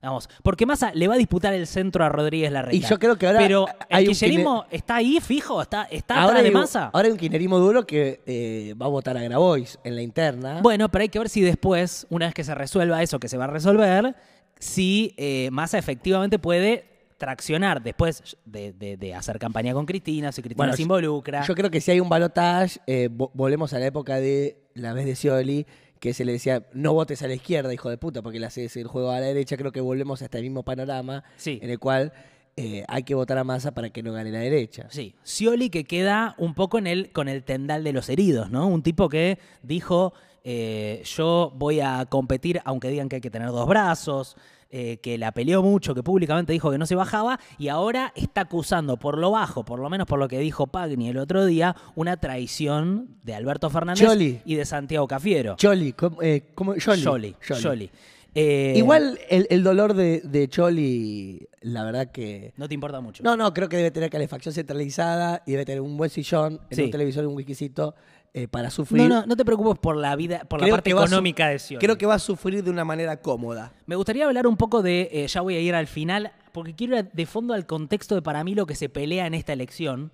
[0.03, 2.75] Vamos, porque Massa le va a disputar el centro a Rodríguez Larreta.
[2.75, 6.45] Y yo creo que ahora Pero el kirchnerismo está ahí fijo, está, está ahora, atrás
[6.45, 6.91] de Massa.
[6.93, 10.61] ahora hay un kirchnerismo duro que eh, va a votar a Grabois en la interna.
[10.63, 13.37] Bueno, pero hay que ver si después, una vez que se resuelva eso que se
[13.37, 14.15] va a resolver,
[14.59, 16.85] si eh, Massa efectivamente puede
[17.19, 21.43] traccionar después de, de- de hacer campaña con Cristina, si Cristina Bueno, se involucra.
[21.47, 24.95] Yo creo que si hay un balotage, eh, vo- volvemos a la época de la
[24.95, 25.67] vez de Scioli,
[26.01, 28.75] que se le decía, no votes a la izquierda, hijo de puta, porque le haces
[28.77, 29.57] el juego a la derecha.
[29.57, 31.59] Creo que volvemos a este mismo panorama Sí.
[31.63, 32.13] en el cual
[32.57, 34.87] eh, hay que votar a Massa para que no gane la derecha.
[34.91, 38.67] Sí, Scioli que queda un poco en el, con el tendal de los heridos, ¿no?
[38.67, 43.49] Un tipo que dijo, eh, yo voy a competir aunque digan que hay que tener
[43.49, 44.37] dos brazos,
[44.71, 48.43] eh, que la peleó mucho, que públicamente dijo que no se bajaba y ahora está
[48.43, 51.75] acusando por lo bajo, por lo menos por lo que dijo Pagni el otro día,
[51.97, 55.57] una traición de Alberto Fernández y de Santiago Cafiero.
[55.57, 57.01] Choli, ¿cómo, eh, cómo- Scioli.
[57.01, 57.61] Scioli, Scioli.
[57.61, 57.91] Scioli.
[58.33, 62.53] Eh, Igual el, el dolor de, de Choli, la verdad que...
[62.57, 63.25] No te importa mucho.
[63.25, 66.77] No, no, creo que debe tener calefacción centralizada y debe tener un buen sillón, en
[66.77, 66.83] Sí.
[66.85, 67.95] un televisor y un whiskycito
[68.33, 69.03] eh, para sufrir.
[69.03, 71.85] no, no, no te preocupes por la vida, por la parte económica de Scioli.
[71.85, 73.73] Creo que va a sufrir de una manera cómoda.
[73.87, 76.97] Me gustaría hablar un poco de, eh, ya voy a ir al final, porque quiero
[76.97, 80.13] ir de fondo al contexto de para mí lo que se pelea en esta elección,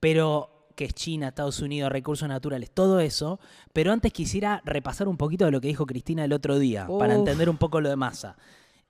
[0.00, 3.38] pero que es China, Estados Unidos, recursos naturales, todo eso.
[3.72, 7.14] Pero antes quisiera repasar un poquito de lo que dijo Cristina el otro día, para
[7.14, 8.36] entender un poco lo de masa.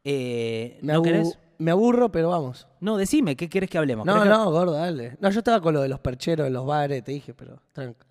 [0.04, 1.38] Eh, ¿No querés?
[1.62, 2.66] Me aburro, pero vamos.
[2.80, 4.04] No, decime, ¿qué querés que hablemos?
[4.06, 5.16] No, ¿Querés que- no, gordo, dale.
[5.20, 8.06] No, yo estaba con lo de los percheros en los bares, te dije, pero tranca.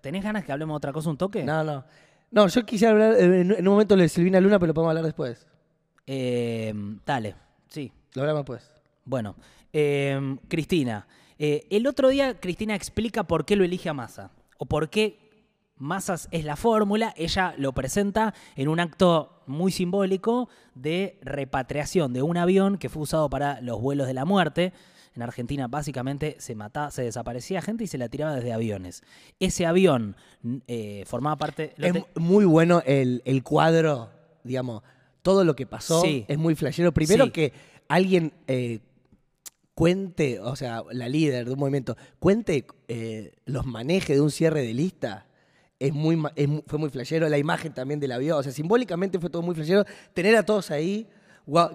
[0.00, 1.44] ¿Tenés ganas que hablemos de otra cosa un toque?
[1.44, 1.84] No, no.
[2.30, 4.90] No, yo quisiera hablar eh, en, en un momento de Silvina Luna, pero lo podemos
[4.90, 5.46] hablar después.
[6.06, 6.72] Eh,
[7.04, 7.34] dale,
[7.68, 7.92] sí.
[8.14, 8.70] Lo hablamos después.
[9.04, 9.36] Bueno,
[9.72, 11.06] eh, Cristina.
[11.38, 14.30] eh, el otro día Cristina explica por qué lo elige a Massa.
[14.58, 15.25] O por qué
[15.78, 17.12] Massa es la fórmula.
[17.16, 23.02] Ella lo presenta en un acto muy simbólico de repatriación de un avión que fue
[23.02, 24.72] usado para los vuelos de la muerte.
[25.14, 29.02] En Argentina básicamente se mataba, se desaparecía gente y se la tiraba desde aviones.
[29.40, 30.16] Ese avión
[30.66, 31.74] eh, formaba parte.
[31.78, 34.10] Es te- muy bueno el, el cuadro,
[34.44, 34.82] digamos,
[35.22, 36.24] todo lo que pasó Sí.
[36.28, 36.92] es muy flashero.
[36.92, 37.30] Primero Sí.
[37.32, 37.52] que
[37.88, 38.80] alguien eh,
[39.74, 44.62] cuente, o sea, la líder de un movimiento, cuente eh, los manejes de un cierre
[44.62, 45.25] de lista.
[45.78, 49.28] Es muy, es fue muy flashero, la imagen también del avión, o sea, simbólicamente fue
[49.30, 49.84] todo muy flashero.
[50.14, 51.06] Tener a todos ahí,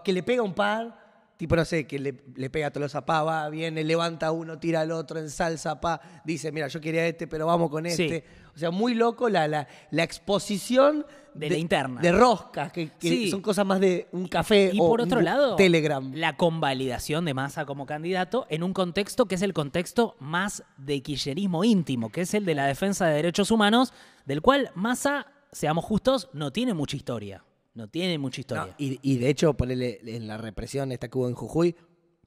[0.03, 1.00] que le pega un par,
[1.41, 4.81] tipo, no sé, que le, le pega a Tolosa Pa, va, viene, levanta uno, tira
[4.81, 8.03] al otro, ensalza Pa, dice, mira, yo quería este, pero vamos con Sí.
[8.03, 8.23] este.
[8.53, 11.99] O sea, muy loco la, la, la exposición De la interna.
[11.99, 13.31] De roscas, que, que Sí.
[13.31, 16.11] son cosas más de un café Y o por un otro lado, Telegram.
[16.13, 21.01] la convalidación de Massa como candidato en un contexto que es el contexto más de
[21.01, 23.93] kirchnerismo íntimo, que es el de la defensa de derechos humanos,
[24.27, 27.43] del cual Massa, seamos justos, no tiene mucha historia.
[27.73, 28.75] No tiene mucha No, historia.
[28.77, 31.75] y, y de hecho, ponele en la represión esta que hubo en Jujuy,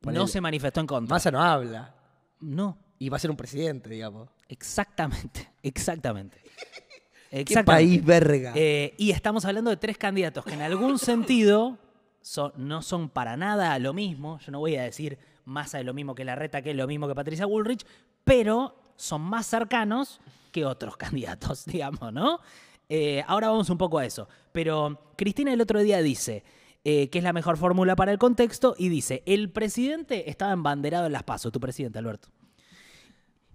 [0.02, 1.14] No, se manifestó en contra.
[1.14, 1.94] Massa no habla.
[2.40, 4.28] No, Y va a ser un presidente, digamos.
[4.48, 6.38] exactamente, exactamente.
[7.30, 7.84] ¿Qué Exactamente.
[7.88, 8.52] país verga?
[8.54, 11.78] Eh, y estamos hablando de tres candidatos que en algún sentido
[12.22, 14.38] son- no son para nada lo mismo.
[14.38, 17.08] Yo no voy a decir Massa es lo mismo que Larreta, que es lo mismo
[17.08, 17.84] que Patricia Bullrich,
[18.22, 20.20] pero son más cercanos
[20.52, 22.40] que otros candidatos, digamos, ¿no?
[22.88, 24.28] Eh, ahora vamos un poco a eso.
[24.52, 26.44] Pero Cristina el otro día dice
[26.84, 31.06] eh, que es la mejor fórmula para el contexto y dice, el presidente estaba embanderado
[31.06, 32.28] en las pasos, tu presidente, Alberto.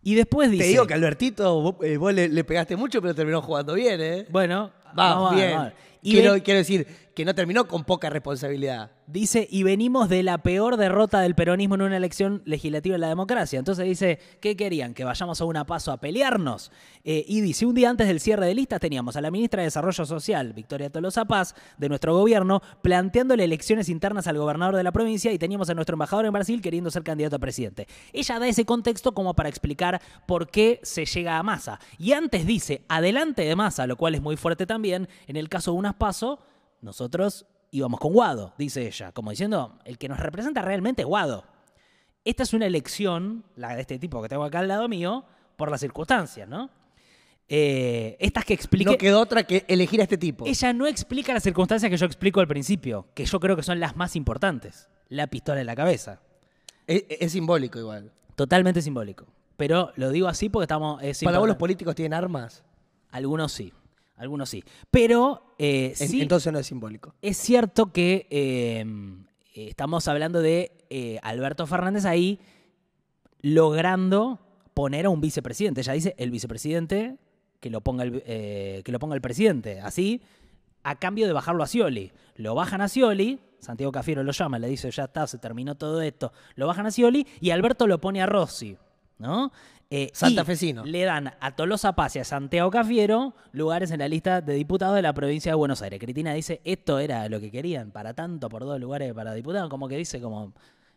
[0.02, 0.64] Y después dice...
[0.64, 4.02] Te digo que Albertito, vos, eh, vos le, le pegaste mucho, pero terminó jugando bien,
[4.02, 4.26] ¿eh?
[4.30, 5.56] Bueno, vamos bien.
[5.56, 5.74] vamos.
[6.02, 8.92] Y quiero, ven- quiero decir que no terminó con poca responsabilidad.
[9.06, 13.10] Dice, y venimos de la peor derrota del peronismo en una elección legislativa en la
[13.10, 13.58] democracia.
[13.60, 14.94] Entonces dice, ¿qué querían?
[14.94, 16.72] ¿Que vayamos a una paso a pelearnos?
[17.04, 19.66] Eh, y dice, un día antes del cierre de listas teníamos a la ministra de
[19.66, 24.92] Desarrollo Social, Victoria Tolosa Paz, de nuestro gobierno, planteándole elecciones internas al gobernador de la
[24.92, 27.88] provincia y teníamos a nuestro embajador en Brasil queriendo ser candidato a presidente.
[28.14, 31.80] Ella da ese contexto como para explicar por qué se llega a Massa.
[31.98, 35.72] Y antes dice, adelante de Massa, lo cual es muy fuerte también, en el caso
[35.72, 36.40] de unas paso,
[36.82, 41.46] nosotros íbamos con Guado, dice ella, como diciendo, el que nos representa realmente es Guado.
[42.26, 45.72] Esta es una elección, la de este tipo que tengo acá al lado mío, por
[45.72, 46.70] las circunstancias, ¿no?
[47.48, 48.92] Eh, estas que expliqué.
[48.92, 50.46] No quedó otra que elegir a este tipo.
[50.46, 53.80] Ella no explica las circunstancias que yo explico al principio, que yo creo que son
[53.80, 54.88] las más importantes.
[55.08, 56.22] La pistola en la cabeza.
[56.86, 58.12] Es, es simbólico igual.
[58.36, 59.26] Totalmente simbólico.
[59.58, 61.02] pero lo digo así porque estamos...
[61.04, 62.64] es ¿Para vos los políticos tienen armas?
[63.10, 63.74] Algunos sí,
[64.20, 64.64] algunos sí.
[64.92, 67.16] Pero eh, En- sí, Entonces no es simbólico.
[67.22, 68.86] es cierto que eh,
[69.56, 72.40] estamos hablando de eh, Alberto Fernández ahí
[73.42, 74.40] logrando
[74.74, 75.82] poner a un vicepresidente.
[75.82, 77.18] Ella dice el vicepresidente
[77.60, 79.80] que lo ponga el, eh, que lo ponga el presidente.
[79.82, 80.22] Así,
[80.84, 82.12] a cambio de bajarlo a Scioli.
[82.36, 86.02] Lo bajan a Scioli, Santiago Cafiero lo llama, le dice ya está, se terminó todo
[86.02, 86.32] esto.
[86.56, 88.78] Lo bajan a Scioli y Alberto lo pone a Rossi.
[89.18, 89.52] ¿No?
[89.92, 90.86] Eh, Santafesino.
[90.86, 94.96] Le dan a Tolosa Paz y a Santiago Cafiero lugares en la lista de diputados
[94.96, 96.00] de la provincia de Buenos Aires.
[96.00, 99.88] Cristina dice, esto era lo que querían, para tanto, por dos lugares para diputados, como
[99.88, 100.54] que dice como,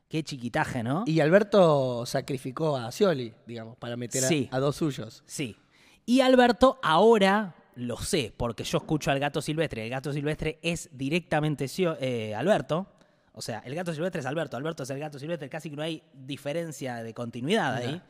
[0.08, 1.04] qué chiquitaje, ¿no?
[1.06, 4.48] Y Alberto sacrificó a Scioli, digamos, para meter a, Sí.
[4.52, 5.22] a dos suyos.
[5.26, 5.56] Sí.
[6.04, 9.84] Y Alberto ahora lo sé, porque yo escucho al gato silvestre.
[9.84, 12.86] El gato silvestre es directamente eh, Alberto.
[13.32, 14.58] O sea, el gato silvestre es Alberto.
[14.58, 15.48] Alberto es el gato silvestre.
[15.48, 18.02] Casi que no hay diferencia de continuidad ahí.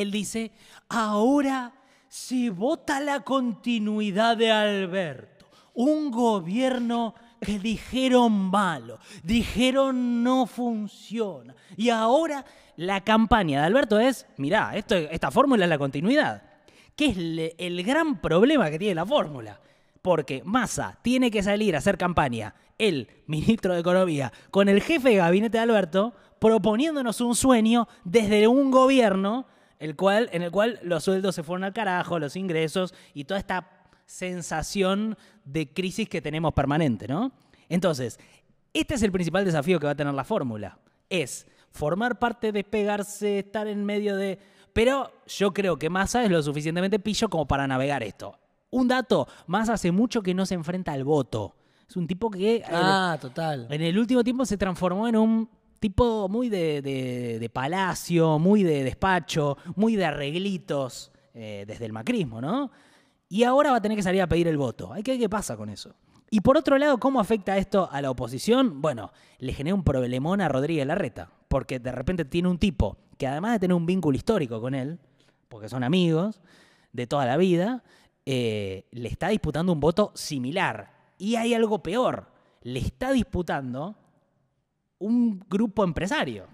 [0.00, 0.52] Él dice,
[0.88, 1.72] ahora
[2.08, 5.46] se vota la continuidad de Alberto.
[5.74, 11.54] Un gobierno que dijeron malo, dijeron no funciona.
[11.76, 12.44] Y ahora
[12.76, 16.42] la campaña de Alberto es, mirá, esta fórmula es la continuidad.
[16.94, 19.60] ¿Qué es el gran problema que tiene la fórmula?
[20.00, 25.10] Porque Massa tiene que salir a hacer campaña, el ministro de Economía, con el jefe
[25.10, 29.46] de gabinete de Alberto, proponiéndonos un sueño desde un gobierno
[29.78, 33.38] el cual, en el cual los sueldos se fueron al carajo, los ingresos y toda
[33.38, 33.70] esta
[34.06, 37.32] sensación de crisis que tenemos permanente, ¿no?
[37.68, 38.18] Entonces,
[38.72, 40.78] este es el principal desafío que va a tener la fórmula.
[41.10, 44.38] Es formar parte, despegarse, estar en medio de...
[44.72, 48.38] Pero yo creo que Massa es lo suficientemente pillo como para navegar esto.
[48.70, 51.56] Un dato, Massa hace mucho que no se enfrenta al voto.
[51.88, 52.62] Es un tipo que...
[52.66, 53.68] Ah, total.
[53.70, 58.84] En el último tiempo se transformó en un tipo muy de, de- palacio, muy de
[58.84, 62.70] despacho, muy de arreglitos eh, desde el macrismo, ¿no?
[63.28, 64.92] Y ahora va a tener que salir a pedir el voto.
[64.92, 65.94] Hay que ver qué pasa con eso.
[66.30, 68.82] Y por otro lado, ¿cómo afecta esto a la oposición?
[68.82, 73.26] Bueno, le genera un problemón a Rodríguez Larreta, porque de repente tiene un tipo que
[73.26, 74.98] además de tener un vínculo histórico con él,
[75.48, 76.40] porque son amigos
[76.92, 77.84] de toda la vida,
[78.26, 80.92] eh, le está disputando un voto similar.
[81.16, 82.28] Y hay algo peor,
[82.62, 83.96] le está disputando
[84.98, 86.46] un grupo empresario.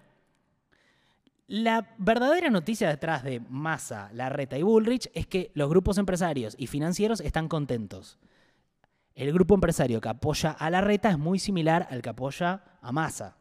[1.49, 6.67] La verdadera noticia detrás de Massa, Larreta y Bullrich es que los grupos empresarios y
[6.67, 8.19] financieros están contentos.
[9.15, 13.37] El grupo empresario que apoya a Larreta es muy similar al que apoya a Massa.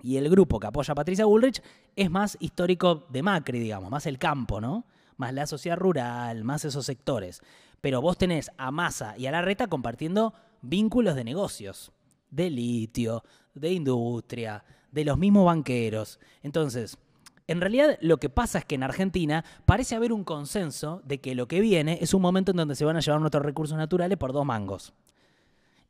[0.00, 1.62] Y el grupo que apoya a Patricia Bullrich
[1.94, 4.86] es más histórico de Macri, digamos, más el campo, ¿no?
[5.16, 7.42] Más la sociedad rural, más esos sectores.
[7.80, 11.92] Pero vos tenés a Massa y a Larreta compartiendo vínculos de negocios,
[12.30, 13.22] de litio,
[13.54, 16.18] de industria, de los mismos banqueros.
[16.42, 16.96] Entonces,
[17.48, 21.34] en realidad lo que pasa es que en Argentina parece haber un consenso de que
[21.34, 24.18] lo que viene es un momento en donde se van a llevar nuestros recursos naturales
[24.18, 24.92] por dos mangos.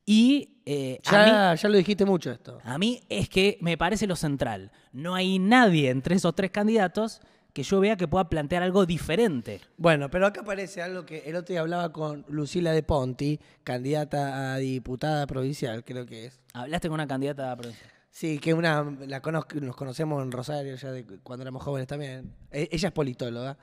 [0.05, 2.59] Y eh, a mí- Ya, ya lo dijiste mucho esto.
[2.63, 4.71] a mí es que me parece lo central.
[4.93, 7.21] No hay nadie entre esos tres candidatos
[7.57, 9.63] que yo vea que pueda plantear algo diferente.
[9.79, 14.53] Bueno, pero acá aparece algo que el otro día hablaba con Lucila de Ponti, candidata
[14.53, 16.39] a diputada provincial, creo que es.
[16.53, 17.87] Hablaste con una candidata a provincia.
[18.11, 22.31] Sí, que una la conozco, nos conocemos en Rosario ya de cuando éramos jóvenes también.
[22.51, 23.57] E- ella es politóloga,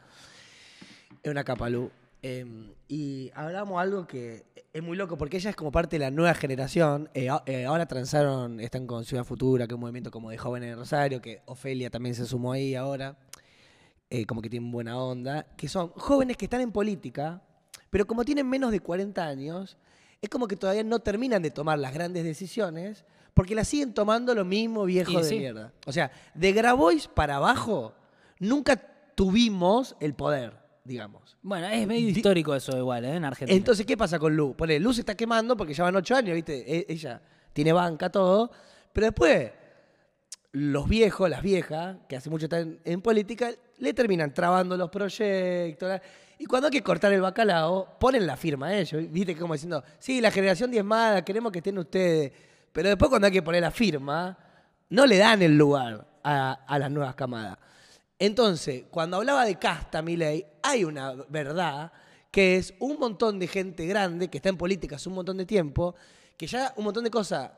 [1.21, 1.91] es una capalú.
[2.23, 2.47] Eh,
[2.87, 6.33] y hablamos algo que es muy loco porque ella es como parte de la nueva
[6.33, 7.09] generación.
[7.13, 10.71] Eh, eh, ahora transaron, están con Ciudad Futura, que es un movimiento como de jóvenes
[10.71, 13.17] en Rosario, que Ofelia también se sumó ahí ahora,
[14.13, 17.41] eh, como que tienen buena onda, que son jóvenes que están en política,
[17.89, 19.75] pero como tienen menos de 40 años,
[20.21, 24.35] es como que todavía no terminan de tomar las grandes decisiones porque las siguen tomando
[24.35, 25.39] lo mismo viejo de sí.
[25.39, 25.73] mierda.
[25.87, 27.95] O sea, de Grabois para abajo,
[28.37, 28.75] nunca
[29.15, 31.35] tuvimos el poder, digamos.
[31.41, 33.15] Bueno, es medio histórico eso igual, ¿eh?
[33.15, 33.57] En Argentina.
[33.57, 34.55] Entonces, ¿qué pasa con Lu?
[34.55, 36.63] Pone, Lu se está quemando porque ya van ocho años, ¿viste?
[36.71, 37.19] E- ella
[37.51, 38.51] tiene banca, todo.
[38.93, 39.51] Pero después,
[40.53, 45.99] los viejos, las viejas, que hace mucho están en política, le terminan trabando los proyectos.
[46.37, 49.03] Y cuando hay que cortar el bacalao, ponen la firma a ellos.
[49.11, 49.35] ¿Viste?
[49.35, 52.31] Como diciendo, sí, la generación diezmada, queremos que estén ustedes.
[52.71, 54.37] Pero después, cuando hay que poner la firma,
[54.89, 57.57] no le dan el lugar a, a las nuevas camadas.
[58.19, 61.91] Entonces, cuando hablaba de casta, Milei, hay una verdad
[62.29, 65.45] que es un montón de gente grande que está en política hace un montón de
[65.45, 65.95] tiempo,
[66.37, 67.51] que ya un montón de cosas,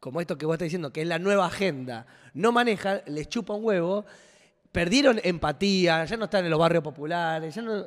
[0.00, 3.54] como esto que vos estás diciendo, que es la nueva agenda, no manejan, les chupa
[3.54, 4.04] un huevo,
[4.72, 7.86] perdieron empatía, ya no están en los barrios populares, ya no...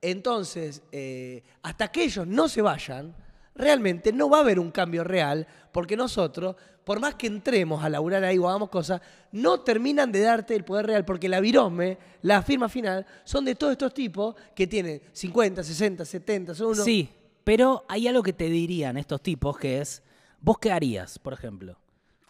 [0.00, 3.16] Entonces, eh, hasta que ellos no se vayan,
[3.54, 7.88] realmente no va a haber un cambio real, porque nosotros por más que entremos a
[7.88, 9.00] laburar ahí o hagamos cosas,
[9.32, 13.54] no terminan de darte el poder real, porque la virosme, la firma final, son de
[13.54, 16.84] todos estos tipos que tienen 50, 60, 70, son unos...
[16.84, 17.08] Sí,
[17.42, 20.02] pero hay algo que te dirían estos tipos que es,
[20.44, 21.76] ¿vos qué harías, por ejemplo?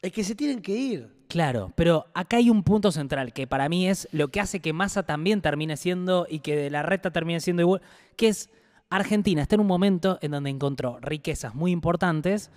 [0.00, 1.14] Es que se tienen que ir.
[1.28, 4.72] Claro, pero acá hay un punto central que para mí es lo que hace que
[4.72, 7.82] Massa también termine siendo y que de la reta termine siendo igual,
[8.16, 8.50] que es
[8.90, 12.50] Argentina está en un momento en donde encontró riquezas muy importantes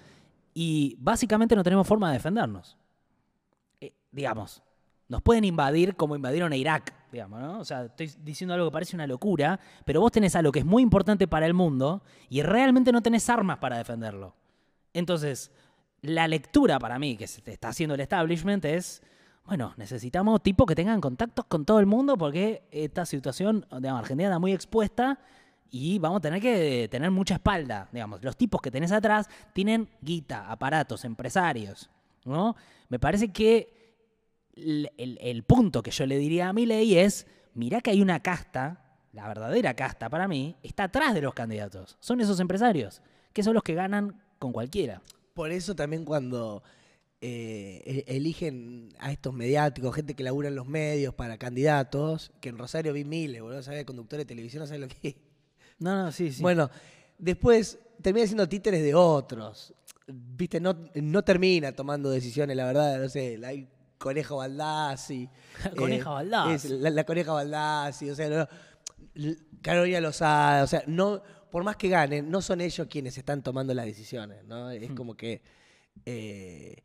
[0.54, 2.78] y básicamente no tenemos forma de defendernos.
[3.82, 4.62] Eh, digamos,
[5.08, 7.60] nos pueden invadir como invadieron a Irak, digamos, ¿no?
[7.60, 10.66] O sea, estoy diciendo algo que parece una locura, pero vos tenés algo que es
[10.66, 14.36] muy importante para el mundo y realmente no tenés armas para defenderlo.
[14.98, 15.52] Entonces,
[16.02, 19.02] la lectura para mí que se está haciendo el establishment es,
[19.46, 24.30] bueno, necesitamos tipos que tengan contactos con todo el mundo porque esta situación, digamos, Argentina
[24.30, 25.20] está muy expuesta
[25.70, 28.24] y vamos a tener que tener mucha espalda, digamos.
[28.24, 31.90] Los tipos que tenés atrás tienen guita, aparatos, empresarios,
[32.26, 32.56] ¿no?
[32.90, 33.74] Me parece que
[34.56, 38.02] el, el- el punto que yo le diría a mi ley es, mirá que hay
[38.02, 41.98] una casta, la verdadera casta para mí, está atrás de los candidatos.
[42.00, 43.02] Son esos empresarios,
[43.34, 45.02] que son los que ganan con cualquiera.
[45.34, 46.64] Por eso también cuando
[47.22, 52.50] eh, e- eligen a estos mediáticos, gente que labura en los medios para candidatos, que
[52.50, 53.86] en Rosario vi miles, boludo, ¿sabes?
[53.86, 55.16] Conductores de televisión, no sabes lo que es.
[55.80, 56.42] No, no, sí, sí.
[56.42, 56.70] Bueno,
[57.18, 59.74] después termina siendo títeres de otros.
[60.08, 63.52] Viste, no, no termina tomando decisiones, la verdad, no sé, la
[63.98, 65.28] Conejo Baldassi.
[65.64, 66.68] La Coneja Baldassi.
[66.68, 68.48] es La, la Coneja Baldassi, o sea, no,
[69.62, 73.74] Carolina Lozada, o sea, no, por más que ganen, no son ellos quienes están tomando
[73.74, 74.68] las decisiones, ¿no?
[74.68, 74.84] Hmm.
[74.84, 75.42] Es como que
[76.06, 76.76] eh,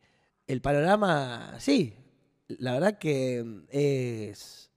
[0.47, 1.93] el panorama, sí,
[2.47, 4.71] la verdad que es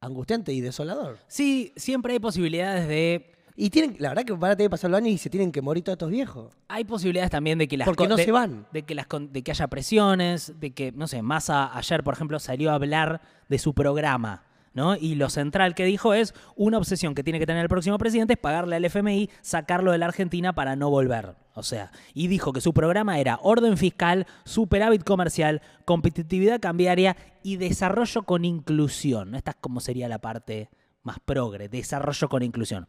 [0.00, 1.18] angustiante y desolador.
[1.26, 3.32] Sí, siempre hay posibilidades de...
[3.60, 5.50] Y tienen, la verdad que van a tener que pasar los años y se tienen
[5.50, 6.54] que morir todos estos viejos.
[6.68, 8.68] Hay posibilidades también de que las Porque no de- se van.
[8.72, 12.38] de que las de que haya presiones, de que no sé, Massa ayer por ejemplo
[12.38, 14.44] salió a hablar de su programa,
[14.78, 14.96] ¿no?
[14.96, 18.34] Y lo central que dijo es una obsesión que tiene que tener el próximo presidente
[18.34, 22.52] es pagarle al FMI, sacarlo de la Argentina para no volver, o sea, y dijo
[22.52, 29.34] que su programa era orden fiscal, superávit comercial, competitividad cambiaria y desarrollo con inclusión.
[29.34, 30.70] Esta es como sería la parte
[31.02, 32.86] más progre, desarrollo con inclusión.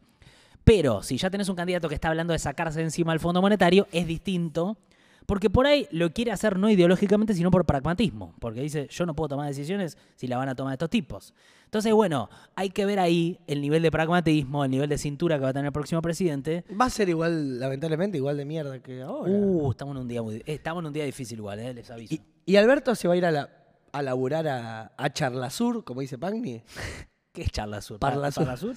[0.62, 3.88] Pero si ya tenés un candidato que está hablando de sacarse encima el Fondo Monetario,
[3.90, 4.78] es distinto,
[5.26, 9.14] porque por ahí lo quiere hacer no ideológicamente, sino por pragmatismo, porque dice, yo no
[9.14, 11.34] puedo tomar decisiones si la van a tomar estos tipos.
[11.64, 15.44] Entonces, bueno, hay que ver ahí el nivel de pragmatismo, el nivel de cintura que
[15.44, 16.64] va a tener el próximo presidente.
[16.78, 19.30] Va a ser igual, lamentablemente, igual de mierda que ahora.
[19.30, 21.90] Uh, estamos en un día muy, eh, estamos en un día difícil igual, eh, les
[21.90, 22.14] aviso.
[22.14, 23.50] y, y Alberto se va a ir a, la,
[23.92, 26.62] a laburar a, a Charlasur, como dice Pagni.
[27.32, 28.00] ¿Qué es Charla Sur?
[28.00, 28.44] Parla Sur.
[28.44, 28.74] ¿Parla Sur?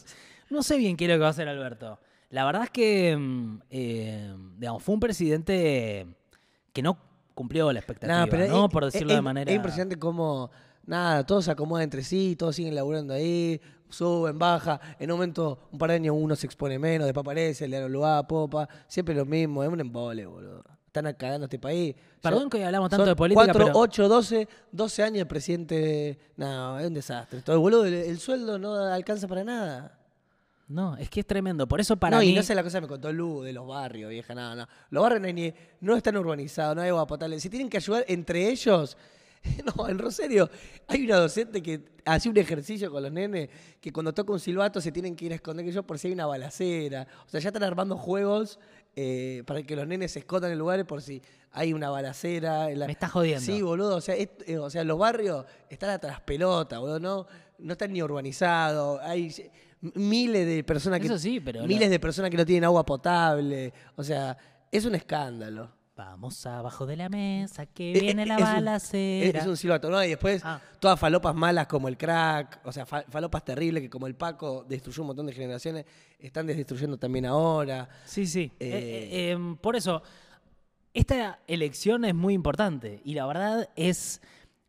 [0.51, 1.99] No sé bien qué es lo que va a hacer Alberto.
[2.29, 6.05] La verdad es que, mm, eh, digamos, fue un presidente
[6.73, 6.97] que no
[7.33, 8.65] cumplió la expectativa, pero ¿no?
[8.65, 9.49] es- Por decirlo es- de manera...
[9.51, 10.51] Es impresionante cómo,
[10.85, 13.59] nada, todo se acomoda entre sí, todos siguen laburando ahí,
[13.89, 14.79] suben, baja.
[14.99, 17.91] En un momento, un par de años uno se expone menos, después aparece, le dan
[17.91, 18.67] lugar, popa.
[18.87, 20.63] Siempre lo mismo, es un embole, boludo.
[20.87, 21.95] Están cagando este país.
[22.21, 26.19] Perdón que hoy hablamos tanto de política, 4, pero- 8, 12, 12 años de presidente.
[26.37, 27.41] No, es un desastre.
[27.41, 29.97] Todo, boludo, el, el sueldo no alcanza para nada.
[30.73, 31.67] No, es que es tremendo.
[31.67, 32.29] Por eso para no, mí...
[32.29, 34.67] y no sé la cosa que me contó Lu de los barrios, vieja, nada, no.
[34.89, 37.39] Los barrios no, hay ni- no están urbanizados, no hay agua potable.
[37.39, 38.97] Si tienen que ayudar entre ellos.
[39.75, 40.49] No, en Rosario
[40.87, 43.49] hay una docente que hace un ejercicio con los nenes
[43.81, 46.07] que cuando toca un silbato se tienen que ir a esconder que yo por si
[46.07, 47.05] hay una balacera.
[47.25, 48.57] O sea, ya están armando juegos
[48.95, 52.71] eh, para que los nenes se escondan en lugares por si hay una balacera.
[52.71, 53.41] en la- Me estás jodiendo.
[53.45, 53.97] Sí, boludo.
[53.97, 57.01] O sea, es- eh, o sea, los barrios están a traspelota, boludo.
[57.01, 57.27] No,
[57.59, 59.01] no están ni urbanizados.
[59.01, 59.29] Hay
[59.95, 62.85] miles de personas que Eso sí, pero miles lo- de personas que no tienen agua
[62.85, 63.73] potable.
[63.95, 64.37] O sea,
[64.71, 65.69] es un escándalo.
[65.95, 69.27] Vamos abajo de la mesa, que Eh, viene eh, la es un- balacera.
[69.39, 70.03] Es, es un silbato, ¿no?
[70.03, 70.59] Y después Ah.
[70.79, 74.65] todas falopas malas como el crack, o sea, fa- falopas terribles que como el Paco
[74.67, 75.85] destruyó un montón de generaciones,
[76.17, 77.87] están destruyendo también ahora.
[78.05, 78.51] Sí, sí.
[78.59, 80.01] Eh, em, por eso,
[80.95, 84.19] esta elección es muy importante y la verdad es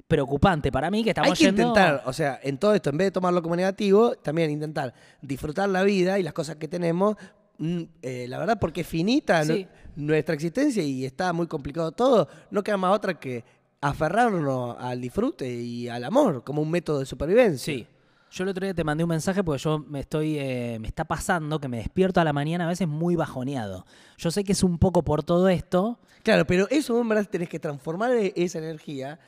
[0.06, 2.98] preocupante para mí que estamos Hay que yendo- intentar, o sea, en todo esto, en
[2.98, 7.16] vez de tomarlo como negativo, también intentar disfrutar la vida y las cosas que tenemos.
[7.56, 9.64] mm, eh, la verdad, porque es finita nu-
[9.94, 13.44] nuestra existencia y está muy complicado todo, no queda más otra que
[13.80, 17.72] aferrarnos al disfrute y al amor como un método de supervivencia.
[17.72, 17.86] Sí.
[18.32, 21.04] Yo el otro día te mandé un mensaje porque yo me estoy, eh, me está
[21.04, 23.86] pasando que me despierto a la mañana a veces muy bajoneado.
[24.18, 26.00] Yo sé que es un poco por todo esto.
[26.24, 29.20] Claro, pero eso en verdad tenés que transformar e- esa energía.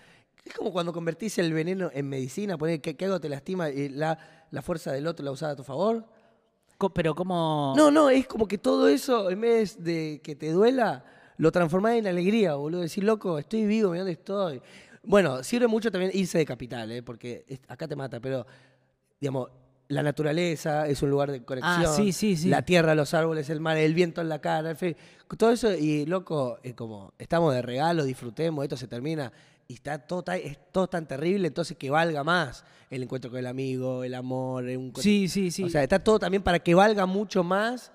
[0.47, 3.89] Es como cuando convertís el veneno en medicina, poner que, que algo te lastima y
[3.89, 6.05] la, la fuerza del otro la usás a tu favor.
[6.79, 7.75] Co- Pero como...
[7.77, 11.05] No, no, es como que todo eso, en vez de que te duela,
[11.37, 12.83] lo transformás en alegría, boludo.
[12.83, 14.63] Decir, loco, estoy vivo, mira dónde estoy.
[15.03, 17.03] Bueno, sirve mucho también irse de capital, ¿eh?
[17.03, 18.47] porque es- acá te mata, pero,
[19.21, 19.51] digamos,
[19.89, 21.87] la naturaleza es un lugar de conexión.
[21.87, 22.49] Ah, sí, sí, sí.
[22.49, 24.95] La tierra, los árboles, el mar, el viento en la cara, el frío.
[25.37, 29.33] Todo eso, y loco, es como, estamos de regalo, disfrutemos, esto se termina.
[29.69, 33.41] Y está todo, tan- es todo tan terrible, entonces que valga más el encuentro con
[33.41, 34.65] el amigo, el amor.
[34.65, 35.65] Un, Sí, sí, sí.
[35.65, 37.91] O sea, está todo también para que valga mucho más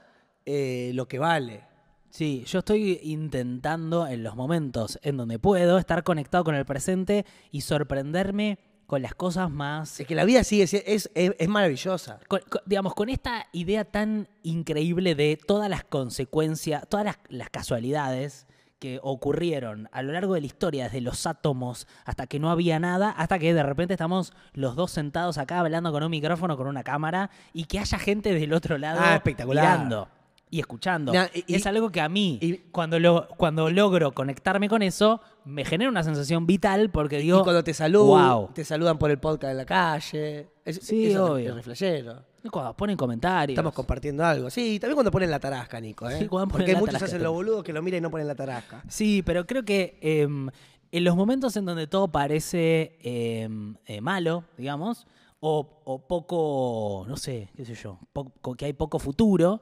[0.45, 1.63] eh, lo que vale.
[2.09, 7.25] Sí, yo estoy intentando en los momentos en donde puedo estar conectado con el presente
[7.51, 11.47] y sorprenderme con las cosas más Es que la vida sigue, si- es, es, es
[11.47, 12.19] maravillosa.
[12.27, 17.49] con- con- digamos, con esta idea tan increíble de todas las consecuencias, todas las, las
[17.49, 18.45] casualidades
[18.81, 22.79] que ocurrieron a lo largo de la historia, desde los átomos hasta que no había
[22.79, 26.65] nada, hasta que de repente estamos los dos sentados acá hablando con un micrófono, con
[26.65, 29.63] una cámara, y que haya gente del otro lado Ah, espectacular.
[29.77, 30.07] mirando
[30.49, 31.13] y escuchando.
[31.13, 35.21] No, y- es algo que a mí, y- cuando, lo, cuando logro conectarme con eso,
[35.45, 38.49] me genera una sensación vital porque digo, y cuando te saludan, wow.
[38.53, 40.49] te saludan por el podcast en la calle.
[40.63, 41.49] Es, Sí, es- obvio.
[41.49, 42.23] es reflejero.
[42.51, 43.53] Cuando ponen comentarios.
[43.55, 44.49] Estamos compartiendo algo.
[44.49, 46.09] Sí, también cuando ponen la tarasca, Nico.
[46.09, 46.17] ¿eh?
[46.19, 48.09] Sí, cuando ponen Porque la muchos tarasca hacen lo boludo que lo miran y no
[48.11, 48.83] ponen la tarasca.
[48.87, 50.49] Sí, pero creo que em,
[50.91, 55.05] en los momentos en donde todo parece em, eh, malo, digamos,
[55.39, 59.61] o, o poco, no sé, qué sé yo, poco- que hay poco futuro,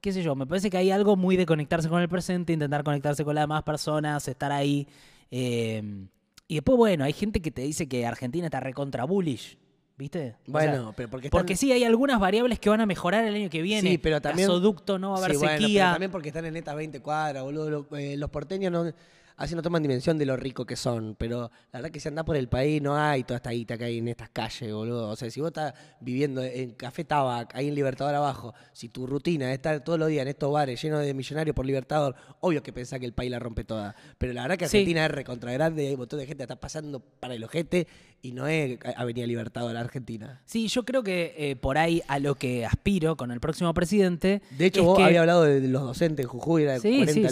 [0.00, 2.84] qué sé yo, me parece que hay algo muy de conectarse con el presente, intentar
[2.84, 4.86] conectarse con las demás personas, estar ahí.
[5.30, 6.08] em,
[6.48, 9.58] y después, bueno, hay gente que te dice que Argentina está recontra bullish,
[9.96, 10.36] ¿viste?
[10.42, 13.24] O sea, Bueno, pero porque están- porque sí, hay algunas variables que van a mejorar
[13.24, 13.88] el año que viene.
[13.90, 14.48] Sí, pero también.
[14.48, 15.90] Gasoducto, no va a haber Sí, bueno, pero sequía.
[15.92, 17.70] también porque están en estas 20 cuadras, boludo.
[17.70, 18.92] Lo- eh, los porteños no,
[19.36, 21.14] así no toman dimensión de lo rico que son.
[21.18, 23.84] Pero la verdad que si andás por el país no hay toda esta guita que
[23.84, 25.08] hay en estas calles, boludo.
[25.10, 29.06] O sea, si vos estás viviendo en Café Tabac, ahí en Libertador abajo, si tu
[29.06, 32.62] rutina es estar todos los días en estos bares llenos de millonarios por Libertador, obvio
[32.62, 33.94] que pensás que el país la rompe toda.
[34.18, 34.78] Pero la verdad que Sí.
[34.78, 37.86] Argentina es recontra grande, hay un montón de gente que está pasando para el ojete
[38.22, 40.42] y no es Avenida Libertador, Argentina.
[40.46, 44.42] Sí, yo creo que eh, por ahí a lo que aspiro con el próximo presidente.
[44.56, 46.96] De hecho, es vos que- habías hablado de los docentes en Jujuy, era de Sí,
[47.04, 47.28] 40 sí, sí.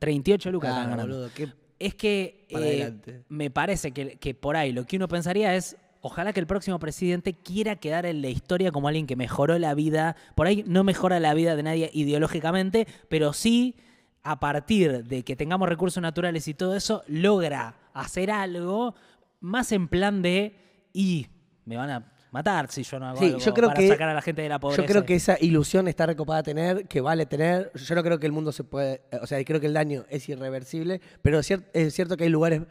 [0.00, 0.24] Lucas.
[0.24, 1.14] 38 lucas Claro, están ganando.
[1.16, 5.54] boludo, qué- Es que eh, me parece que, que por ahí lo que uno pensaría
[5.54, 5.76] es.
[6.02, 9.74] Ojalá que el próximo presidente quiera quedar en la historia como alguien que mejoró la
[9.74, 10.16] vida.
[10.34, 13.76] Por ahí no mejora la vida de nadie ideológicamente, pero sí
[14.22, 18.94] a partir de que tengamos recursos naturales y todo eso, logra hacer algo
[19.40, 20.54] más en plan de.
[20.94, 21.26] Y
[21.66, 24.08] me van a matar si yo no hago Sí, algo yo creo para que- sacar
[24.08, 24.82] a la gente de la pobreza.
[24.82, 27.72] Yo creo que esa ilusión está recopada tener, que vale tener.
[27.74, 29.02] Yo no creo que el mundo se puede.
[29.22, 32.62] O sea, creo que el daño es irreversible, pero es cierto que hay lugares,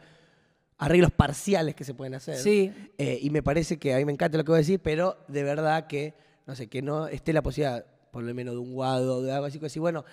[0.78, 2.36] arreglos parciales que se pueden hacer.
[2.36, 2.72] Sí.
[2.96, 5.18] Eh, y me parece que a mí me encanta lo que voy a decir, pero
[5.28, 6.14] de verdad que,
[6.46, 9.46] no sé, que no esté la posibilidad, por lo menos de un guado, de algo
[9.46, 10.04] así, que decir, bueno,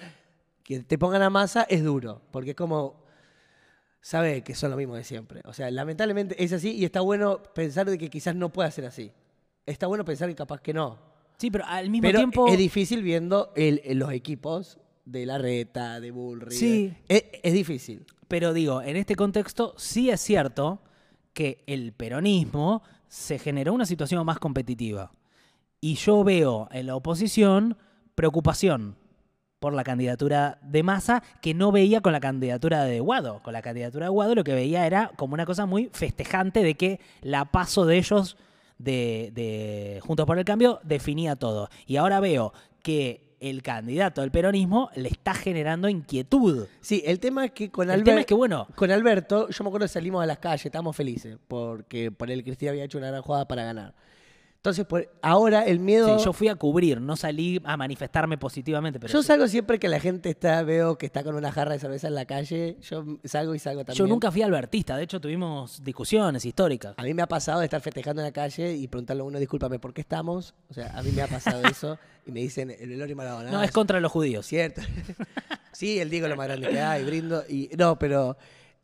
[0.63, 3.05] que te pongan a masa es duro, porque es como.
[4.01, 5.41] Sabe que son lo mismo de siempre.
[5.45, 8.85] O sea, lamentablemente es así y está bueno pensar de que quizás no pueda ser
[8.85, 9.11] así.
[9.68, 10.97] Está bueno pensar que capaz que no.
[11.38, 12.47] Sí, pero al mismo Pero tiempo.
[12.47, 16.57] es difícil viendo el- los equipos de la reta, de Bullrich.
[16.57, 16.93] Sí.
[17.07, 18.05] Es, es difícil.
[18.28, 20.82] Pero digo, en este contexto sí es cierto
[21.34, 25.11] que el peronismo se generó una situación más competitiva.
[25.80, 27.78] Y yo veo en la oposición
[28.15, 28.95] preocupación
[29.59, 33.41] por la candidatura de Massa que no veía con la candidatura de Guado.
[33.43, 36.74] Con la candidatura de Guado lo que veía era como una cosa muy festejante de
[36.76, 38.38] que la paso de ellos
[38.78, 41.69] de, de Juntos por el Cambio definía todo.
[41.86, 42.53] Y ahora veo
[42.84, 46.67] que el candidato del peronismo le está generando inquietud.
[46.82, 48.19] Sí, el tema es que con El Alberto.
[48.19, 51.38] es que, bueno, Con Alberto, yo me acuerdo que salimos a las calles, estábamos felices,
[51.47, 53.93] porque por él Cristina había hecho una gran jugada para ganar.
[54.68, 56.20] Entonces, por- ahora el miedo.
[56.20, 59.28] Sí, yo fui a cubrir, no salí a manifestarme positivamente, pero yo sí.
[59.28, 62.15] salgo siempre que la gente está, veo que está con una jarra de cerveza en
[62.15, 62.78] la calle.
[62.82, 64.05] Yo salgo y salgo también.
[64.05, 66.95] yo nunca fui albertista, de hecho tuvimos discusiones históricas.
[66.97, 69.39] A mí me ha pasado de estar festejando en la calle y preguntarle a uno,
[69.39, 70.53] discúlpame, ¿por qué estamos?
[70.70, 73.49] O sea, a mí me ha pasado eso y me dicen el velorio Maradona.
[73.49, 74.45] No, es contra los judíos.
[74.45, 74.82] Cierto.
[75.72, 77.43] sí, el Diego es lo más grande que hay, brindo.
[77.47, 78.36] Y, no, pero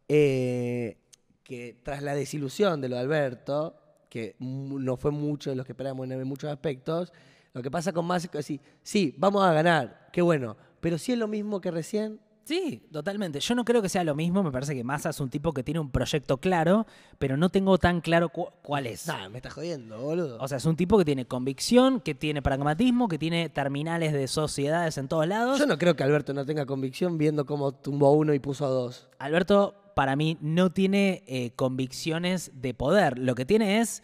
[0.08, 0.98] eh,
[1.44, 3.76] que tras la desilusión de lo de Alberto,
[4.14, 7.12] que no fue mucho de lo que esperábamos en muchos aspectos,
[7.54, 11.00] lo que pasa con más es que sí, sí, vamos a ganar, qué bueno, pero
[11.00, 13.40] si es lo mismo que recién, Sí, totalmente.
[13.40, 15.64] Yo no creo que sea lo mismo, me parece que Massa es un tipo que
[15.64, 16.86] tiene un proyecto claro,
[17.18, 19.08] pero no tengo tan claro cu- cuál es.
[19.08, 20.38] nah, me estás jodiendo, boludo.
[20.42, 24.28] O sea, es un tipo que tiene convicción, que tiene pragmatismo, que tiene terminales de
[24.28, 25.58] sociedades en todos lados.
[25.58, 28.66] Yo no creo que Alberto no tenga convicción viendo cómo tumbó a uno y puso
[28.66, 29.08] a dos.
[29.20, 33.18] Alberto, para mí, no tiene eh, convicciones de poder.
[33.20, 34.04] Lo que tiene es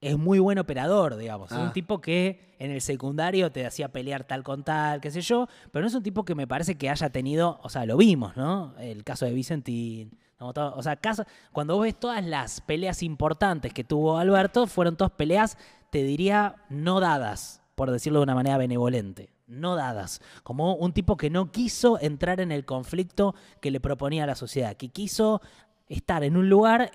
[0.00, 1.52] es muy buen operador, digamos.
[1.52, 1.62] Es Ah.
[1.62, 5.46] un tipo que en el secundario te hacía pelear tal con tal, qué sé yo,
[5.70, 8.36] pero no es un tipo que me parece que haya tenido, o sea, lo vimos,
[8.36, 8.74] ¿no?
[8.80, 10.18] El caso de Vicentín.
[10.40, 15.12] O sea, caso- cuando vos ves todas las peleas importantes que tuvo Alberto, fueron todas
[15.12, 15.56] peleas,
[15.90, 19.28] te diría, no dadas, por decirlo de una manera benevolente.
[19.52, 20.20] No dadas.
[20.42, 24.76] Como un tipo que no quiso entrar en el conflicto que le proponía la sociedad,
[24.76, 25.42] que quiso
[25.88, 26.90] estar en un lugar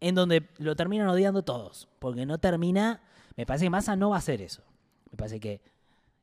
[0.00, 1.88] en donde lo terminan odiando todos.
[1.98, 3.00] Porque no termina.
[3.36, 4.62] Me parece que Massa no va a hacer eso.
[5.10, 5.60] Me parece que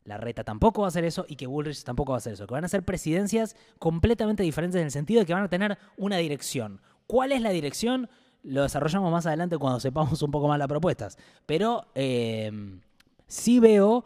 [0.03, 2.45] la reta tampoco va a hacer eso y que Bullrich tampoco va a hacer eso.
[2.45, 5.77] Que van a ser presidencias completamente diferentes en el sentido de que van a tener
[5.97, 6.81] una dirección.
[7.07, 8.09] ¿Cuál es la dirección?
[8.43, 11.17] Lo desarrollamos más adelante cuando sepamos un poco más las propuestas.
[11.45, 12.51] Pero eh,
[13.27, 14.03] sí veo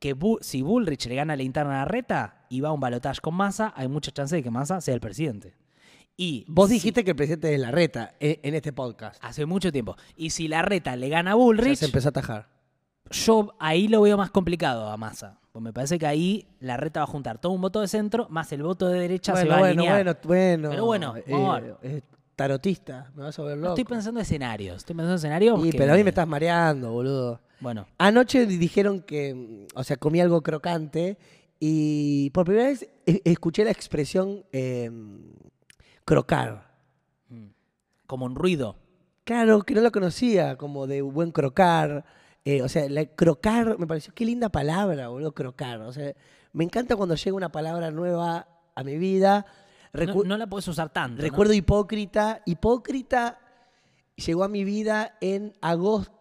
[0.00, 3.20] que Bu- si Bullrich le gana la interna a Reta y va a un balotaje
[3.20, 5.54] con Massa, hay mucha chance de que Massa sea el presidente.
[6.16, 9.22] Y Vos si- dijiste que el presidente es la reta eh, en este podcast.
[9.24, 9.96] Hace mucho tiempo.
[10.16, 12.48] Y si la reta le gana a Bullrich, se empezó a atajar.
[13.10, 15.38] yo ahí lo veo más complicado a Massa.
[15.52, 18.26] Pues me parece que ahí la reta va a juntar todo un voto de centro
[18.30, 20.04] más el voto de derecha se Bueno, va a bueno, alinear.
[20.04, 20.70] bueno, bueno.
[20.70, 21.34] Pero bueno, eh,
[21.82, 22.02] a eh,
[22.36, 23.72] tarotista, me vas a ver No loco.
[23.74, 24.76] estoy pensando en escenarios.
[24.78, 25.62] Estoy pensando en escenarios.
[25.62, 27.40] Que- pero a mí me estás mareando, boludo.
[27.60, 31.18] Bueno, Anoche dijeron que, mm, o sea, comí algo crocante
[31.58, 34.90] y por primera vez e- escuché la expresión eh,
[36.04, 36.68] crocar.
[38.06, 38.74] como un ruido.
[39.22, 42.04] Claro, que no lo conocía, como de buen crocar.
[42.44, 45.80] Eh, o sea, la- crocar, me pareció, qué linda palabra, boludo, crocar.
[45.82, 46.12] O sea,
[46.52, 49.46] me encanta cuando llega una palabra nueva a mi vida.
[49.92, 51.18] No, Recu- no la puedes usar tanto.
[51.18, 51.22] ¿no?
[51.22, 52.42] Recuerdo hipócrita.
[52.46, 53.38] Hipócrita
[54.16, 56.12] llegó a mi vida en agosto,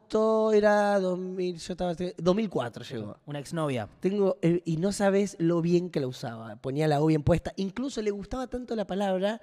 [0.53, 3.17] era 2000, yo estaba, 2004 llegó.
[3.25, 3.87] Una exnovia.
[3.99, 6.55] Tengo, eh, y no sabes lo bien que la usaba.
[6.57, 7.53] Ponía la O bien puesta.
[7.57, 9.41] Incluso le gustaba tanto la palabra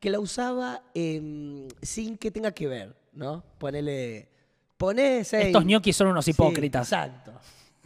[0.00, 3.42] que la usaba em, sin que tenga que ver, ¿no?
[3.58, 4.28] Ponele.
[4.76, 6.86] Poné Estos ñoquis son unos Sí, hipócritas.
[6.86, 7.32] exacto.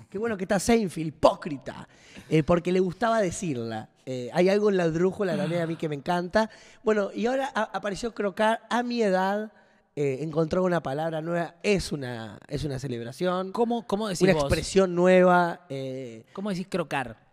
[0.08, 1.86] Qué bueno que está Seinfeld, hipócrita.
[2.28, 3.88] Eh, porque le gustaba decirla.
[4.04, 6.50] Eh, hay algo en la drújula también a mí que me encanta.
[6.82, 9.52] Bueno, y ahora a- apareció Crocar a mi edad.
[9.97, 11.57] Eh, encontró una palabra nueva.
[11.62, 13.53] Es una, es una celebración.
[13.53, 14.45] ¿Cómo, cómo decís Una vos?
[14.45, 15.61] expresión nueva.
[15.68, 17.28] eh, ¿Cómo decís crocar?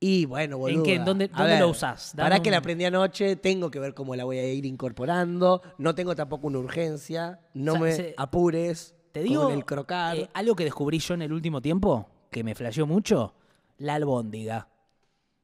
[0.00, 0.84] y bueno, boludo.
[0.84, 1.00] qué?
[1.00, 2.12] ¿Dónde- dónde lo usás?
[2.14, 4.64] Dame Para que un- la aprendí anoche, tengo que ver cómo la voy a ir
[4.64, 5.60] incorporando.
[5.76, 7.40] No tengo tampoco una urgencia.
[7.52, 8.94] No O sea, me se- apures.
[9.10, 10.16] Te digo, Con el crocar.
[10.16, 13.34] eh, algo que descubrí yo en el último tiempo, que me flasheó mucho,
[13.78, 14.68] la albóndiga.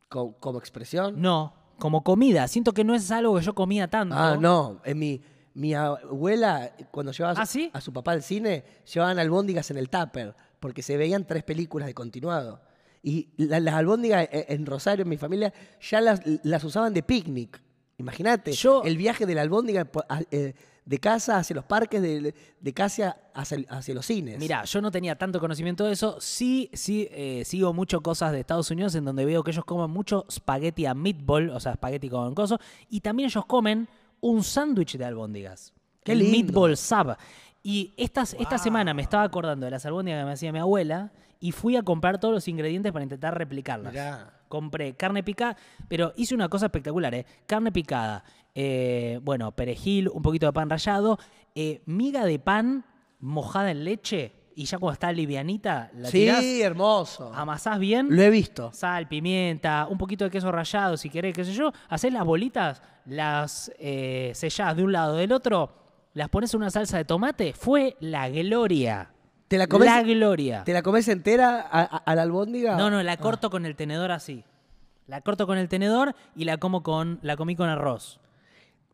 [0.08, 1.20] co- como expresión.
[1.20, 2.46] No, como comida.
[2.46, 4.14] Siento que no es algo que yo comía tanto.
[4.16, 4.80] Ah, no.
[4.84, 5.20] En mi,
[5.54, 7.70] mi abuela, cuando llevaba ¿Ah, sí?
[7.72, 11.86] a su papá al cine, llevaban albóndigas en el tupper, porque se veían tres películas
[11.86, 12.60] de continuado.
[13.02, 17.02] Y la- las albóndigas eh, en Rosario, en mi familia, ya las, las usaban de
[17.02, 17.60] picnic.
[17.98, 22.02] Imagínate, Yo- el viaje de la albóndiga po- a- eh, de casa hacia los parques,
[22.02, 24.38] de, de casa hacia, hacia los cines.
[24.38, 26.18] Mira, yo no tenía tanto conocimiento de eso.
[26.20, 29.90] Sí, sí, eh, sigo mucho cosas de Estados Unidos en donde veo que ellos comen
[29.90, 32.58] mucho spaghetti a meatball, o sea, spaghetti con coso.
[32.90, 33.88] Y también ellos comen
[34.24, 35.74] un sándwich de albóndigas.
[36.02, 36.52] Qué el lindo.
[36.52, 37.14] meatball sub.
[37.62, 41.12] Y estas, esta semana me estaba acordando de las albóndigas que me hacía mi abuela
[41.40, 43.92] y fui a comprar todos los ingredientes para intentar replicarlas.
[43.92, 44.32] Mirá.
[44.48, 45.58] Compré carne picada,
[45.88, 47.26] pero hice una cosa espectacular, ¿eh?
[47.46, 51.18] Carne picada, eh, bueno, perejil, un poquito de pan rallado,
[51.54, 52.86] eh, miga de pan
[53.20, 57.32] mojada en leche y ya cuando está livianita, la sí, tirás, hermoso.
[57.34, 58.70] amasás bien, Lo he visto.
[58.72, 62.82] sal, pimienta, un poquito de queso rallado si querés, qué sé yo, hacés las bolitas,
[63.06, 65.72] las eh, sellás de un lado del otro,
[66.14, 69.10] las pones en una salsa de tomate, fue la gloria.
[69.48, 70.64] ¿Te la comes, La gloria.
[70.64, 72.76] ¿te la comes entera a, a- a la albóndiga?
[72.76, 73.16] No, no, la Ah.
[73.18, 74.44] corto con el tenedor así.
[75.06, 78.20] La corto con el tenedor y la como con la comí con arroz.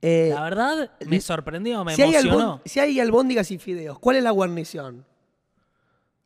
[0.02, 2.60] Eh, La verdad me sorprendió, me si, hay emocionó.
[2.64, 5.04] si hay albóndigas y fideos, ¿cuál es la guarnición?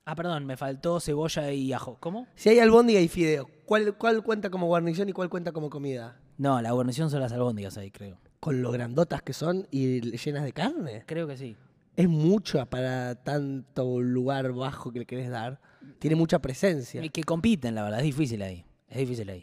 [0.06, 1.96] Ah, perdón, me faltó cebolla y ajo.
[1.98, 2.26] ¿Cómo?
[2.34, 6.18] Si hay albóndiga y fideos, ¿cuál, ¿cuál cuenta como guarnición y cuál cuenta como comida?
[6.36, 8.18] No, la guarnición son las albóndigas ahí, creo.
[8.40, 11.04] Con lo grandotas que son y llenas de carne.
[11.06, 11.56] Creo que sí.
[11.96, 15.60] Es mucho para tanto lugar bajo que le querés dar.
[16.00, 17.02] Tiene mucha presencia.
[17.02, 18.64] Y que compiten, la verdad, es difícil ahí.
[18.88, 19.42] Es difícil ahí.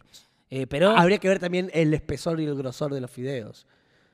[0.50, 3.66] Eh, pero Habría que ver también el espesor y el grosor de los fideos.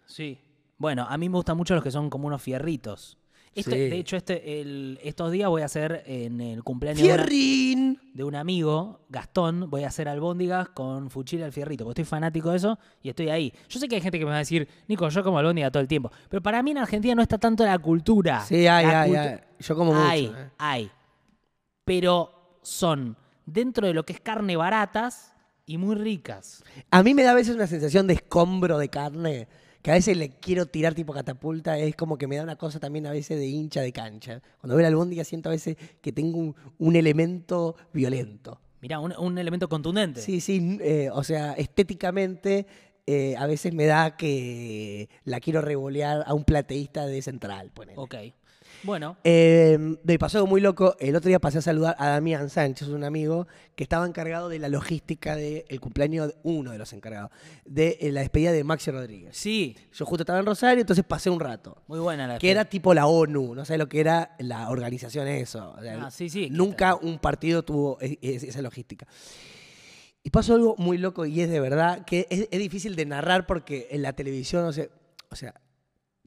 [0.06, 0.40] Sí.
[0.78, 3.18] Bueno, a mí me gustan mucho los que son como unos fierritos.
[3.60, 3.78] Este- Sí.
[3.90, 8.00] De hecho, este, el- estos días voy a hacer en el cumpleaños de una- ¡Fierrín!
[8.14, 12.52] de un amigo, Gastón, voy a hacer albóndigas con fuchila al fierrito, porque estoy fanático
[12.52, 13.54] de eso y estoy ahí.
[13.70, 15.82] Yo sé que hay gente que me va a decir, Nico, yo como albóndiga todo
[15.82, 18.42] el tiempo, pero para mí en Argentina no está tanto la cultura.
[18.46, 19.40] Sí, hay, hay, cultu- hay.
[19.60, 20.08] Yo como mucho.
[20.08, 20.50] Hay, eh.
[20.58, 20.92] hay.
[21.86, 25.34] Pero son dentro de lo que es carne baratas
[25.66, 26.64] y muy ricas.
[26.92, 29.48] A mí me da a veces una sensación de escombro de carne
[29.82, 32.80] que a veces le quiero tirar tipo catapulta, es como que me da una cosa
[32.80, 34.42] también a veces de hincha de cancha.
[34.60, 38.60] Cuando veo la albóndiga siento a veces que tengo un, un elemento violento.
[38.82, 40.22] Mirá, un, un elemento contundente.
[40.22, 42.68] Sí, sí, eh, o sea, estéticamente
[43.08, 47.98] eh, a veces me da que la quiero revolear a un plateísta de central, ponele.
[47.98, 48.16] Ok.
[48.88, 50.96] Bueno, Eh, me pasó algo muy loco.
[51.00, 54.60] El otro día pasé a saludar a Damián Sánchez, un amigo que estaba encargado de
[54.60, 57.30] la logística del cumpleaños, de- uno de los encargados,
[57.66, 59.36] de eh, la despedida de Maxi Rodríguez.
[59.36, 61.84] sí, Yo justo estaba en Rosario, entonces pasé un rato.
[61.88, 65.28] muy buena la Que era tipo la ONU, no sé lo que era la organización
[65.28, 65.76] eso.
[65.78, 69.06] O sea, Ah, sí, sí, Nunca un partido tuvo e- e- esa logística.
[70.24, 73.46] Y pasó algo muy loco y es de verdad que es, es difícil de narrar
[73.48, 74.88] porque en la televisión, o sea,
[75.30, 75.54] o sea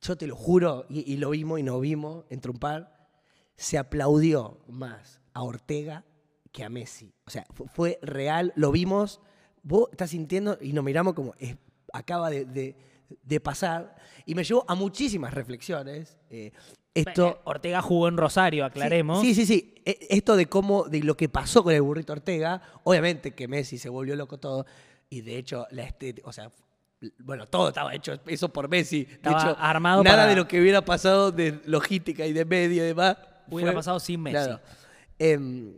[0.01, 3.09] yo te lo juro, y, y lo vimos y nos vimos en Trumpar,
[3.57, 6.05] se aplaudió más a Ortega
[6.53, 7.13] que a Messi.
[7.27, 9.21] O sea, fu- fue, real, lo vimos,
[9.63, 11.57] vos estás sintiendo y nos miramos como es-
[11.93, 12.77] acaba de, de-
[13.23, 16.19] de pasar y me llevó a muchísimas reflexiones.
[16.31, 16.53] eh,
[16.95, 19.21] esto, Eh, Ortega jugó en Rosario, aclaremos.
[19.21, 19.75] Sí, sí, sí.
[19.85, 23.79] E- Esto de cómo, de lo que pasó con el burrito Ortega, obviamente que Messi
[23.79, 24.67] se volvió loco todo.
[25.09, 26.51] Y de hecho, la estética, o sea,
[27.19, 29.05] bueno, todo estaba hecho eso por Messi.
[29.05, 32.45] De Estaba hecho, armado nada para- de lo que hubiera pasado de logística y de
[32.45, 33.17] medio y demás.
[33.49, 34.37] Hubiera fue- pasado sin Messi.
[34.37, 34.61] Claro.
[35.19, 35.75] Em,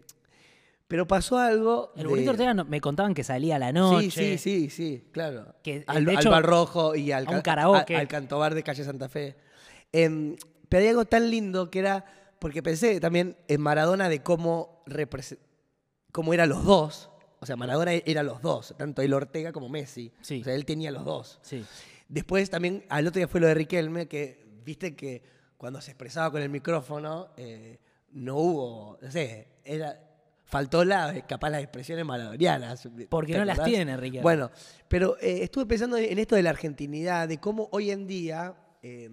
[0.89, 1.93] pero pasó algo.
[1.97, 4.11] El de- burrito Ortega no- me contaban que salía a la noche.
[4.11, 5.55] Sí, sí, sí, sí, claro.
[5.63, 7.97] Que, al, de al hecho, Bar Rojo y al, un karaoke.
[7.97, 9.37] al Cantobar de Calle Santa Fe.
[9.93, 10.37] Em,
[10.69, 12.05] pero hay algo tan lindo que era,
[12.39, 14.83] porque pensé también en Maradona de cómo,
[16.13, 17.09] cómo eran los dos.
[17.43, 20.13] O sea, Maradona era los dos, tanto el Ortega como Messi.
[20.21, 20.43] Sí.
[20.43, 21.41] O sea, él tenía los dos.
[21.43, 21.65] Sí.
[22.09, 25.25] Después también, al otro día fue lo de Riquelme, que viste que
[25.57, 27.81] cuando se expresaba con el micrófono, eh,
[28.13, 29.99] no hubo, no sé, era,
[30.45, 32.89] faltó la, capaz las expresiones maradonianas.
[33.09, 34.23] Porque ¿te no las tiene, Riquelme.
[34.23, 34.53] Bueno,
[34.87, 39.11] pero eh, estuve pensando en esto de la argentinidad, de cómo hoy en día eh,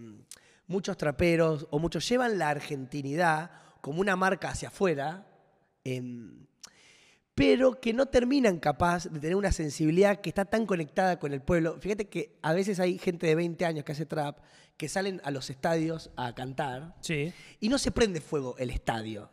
[0.68, 3.50] muchos traperos o muchos llevan la argentinidad
[3.82, 5.26] como una marca hacia afuera.
[5.84, 6.46] em,
[7.40, 11.42] pero que no terminan capaz de tener una sensibilidad que está tan conectada con el
[11.42, 11.78] pueblo.
[11.80, 14.40] Fíjate que a veces hay gente de 20 años que hace trap
[14.76, 17.34] que salen a los estadios a cantar Sí.
[17.62, 19.30] y no se prende fuego el estadio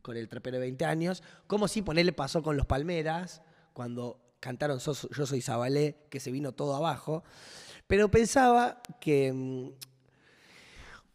[0.00, 3.42] con el trapero de 20 años, como si ponerle pasó con los Palmeras
[3.74, 7.24] cuando cantaron Yo Soy Zabalé, que se vino todo abajo.
[7.86, 9.68] Pero pensaba que mm,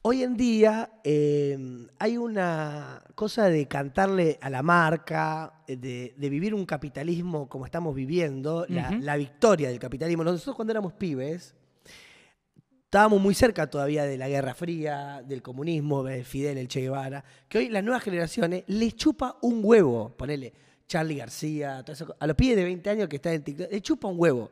[0.09, 1.55] hoy en día eh,
[1.99, 7.63] hay una cosa de cantarle a la marca, eh, de, de vivir un capitalismo como
[7.65, 10.23] estamos viviendo, la victoria del capitalismo.
[10.23, 11.53] Nosotros cuando éramos pibes,
[12.85, 17.23] estábamos muy cerca todavía de la Guerra Fría, del comunismo, de Fidel, el Che Guevara,
[17.47, 20.51] que hoy las nuevas generaciones les chupa un huevo, ponele
[20.87, 23.83] Charlie García, todo eso, a los pibes de 20 años que están en TikTok, les
[23.83, 24.49] chupa un huevo.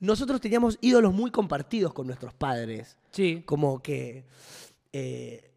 [0.00, 3.42] Nosotros teníamos ídolos muy compartidos con nuestros padres, Sí.
[3.44, 4.24] como que
[4.96, 5.50] eh,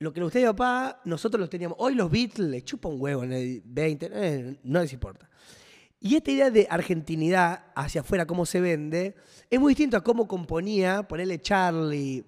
[0.00, 1.78] lo que le gustaba a papá, nosotros los teníamos.
[1.80, 5.30] Hoy los Beatles les chupa un huevo en el 20, eh, no les importa.
[5.98, 9.14] Y esta idea de argentinidad hacia afuera, cómo se vende,
[9.48, 12.22] es muy distinto a cómo componía, ponerle Charlie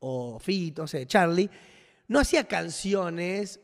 [0.00, 1.48] o Fito, no sé, Charlie,
[2.08, 3.58] no hacía canciones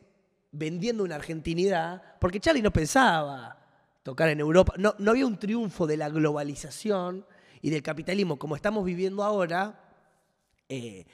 [0.50, 3.58] vendiendo una argentinidad, porque Charlie no pensaba
[4.02, 7.26] tocar en Europa, no, no había un triunfo de la globalización
[7.60, 9.78] y del capitalismo como estamos viviendo ahora,
[10.70, 11.04] eh,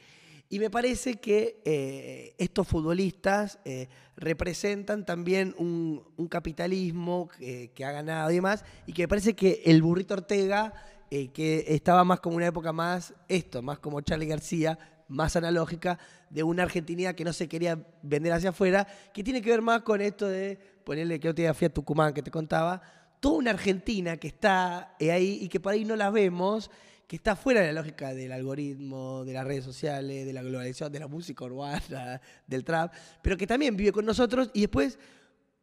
[0.49, 7.93] y me parece que eh, estos futbolistas eh, representan también un, capitalismo que, que ha
[7.93, 10.73] ganado y demás, y que me parece que el burrito Ortega,
[11.11, 14.79] eh, que estaba más como una época más, esto, más como Charlie García,
[15.09, 19.49] más analógica, de una argentinidad que no se quería vender hacia afuera, que tiene que
[19.49, 22.83] ver más con esto de ponerle que otro día fui a Tucumán, que te contaba,
[23.21, 26.71] toda una Argentina que está eh, ahí y que por ahí no la vemos,
[27.09, 30.93] que está fuera de la lógica del algoritmo, de las redes sociales, de la globalización,
[30.93, 32.93] de la música urbana, del trap,
[33.23, 34.51] pero que también vive con nosotros.
[34.53, 34.99] Y después,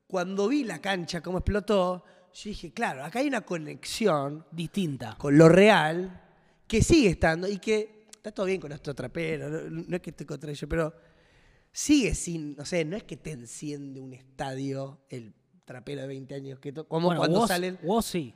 [0.08, 5.16] cuando vi la cancha, cómo explotó, yo dije, claro, acá hay una conexión Distinta.
[5.20, 6.20] con lo real
[6.68, 10.10] que sigue estando y que está todo bien con nuestro trapero, no, no es que
[10.10, 10.96] estoy contra ello, pero
[11.72, 15.32] sigue sin, no sé, no es que te enciende un estadio el
[15.64, 17.78] trapero de 20 años, que como Bueno, cuando vos, salen...
[17.84, 18.34] vos sí.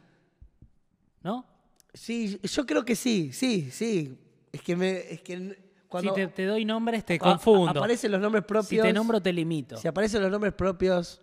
[1.24, 1.59] ¿No?
[1.94, 4.18] Sí, yo creo que sí, sí, sí.
[4.52, 7.70] Es que me, es que cuando si te, te doy nombres, te confundo.
[7.80, 8.70] aparecen los nombres propios.
[8.70, 9.78] si te nombro, te limito.
[9.78, 11.22] Si aparecen los nombres propios,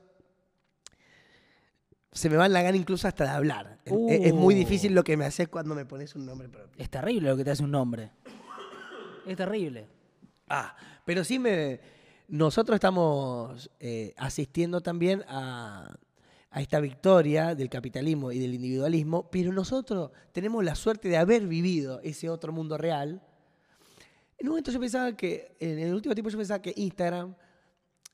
[2.13, 3.79] se me va la gana incluso hasta de hablar.
[3.85, 4.59] Es muy Uh.
[4.59, 6.83] difícil lo que me haces cuando me pones un nombre propio.
[6.83, 8.11] Es terrible lo que te hace un nombre.
[9.27, 9.87] Es terrible.
[10.49, 11.81] Ah, pero sí me.
[12.29, 15.95] Nosotros estamos eh, asistiendo también a,
[16.57, 21.47] a esta victoria del capitalismo y del individualismo, pero nosotros tenemos la suerte de haber
[21.47, 23.21] vivido ese otro mundo real
[24.39, 27.35] En un momento yo pensaba que, en el último tiempo yo pensaba que Instagram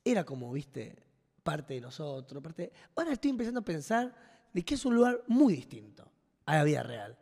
[0.03, 0.93] era como, viste,
[1.41, 2.43] parte de nosotros.
[2.43, 2.73] Parte...
[2.97, 4.13] Ahora estoy empezando a pensar
[4.51, 6.11] de que es un lugar muy distinto
[6.45, 7.17] a la vida real.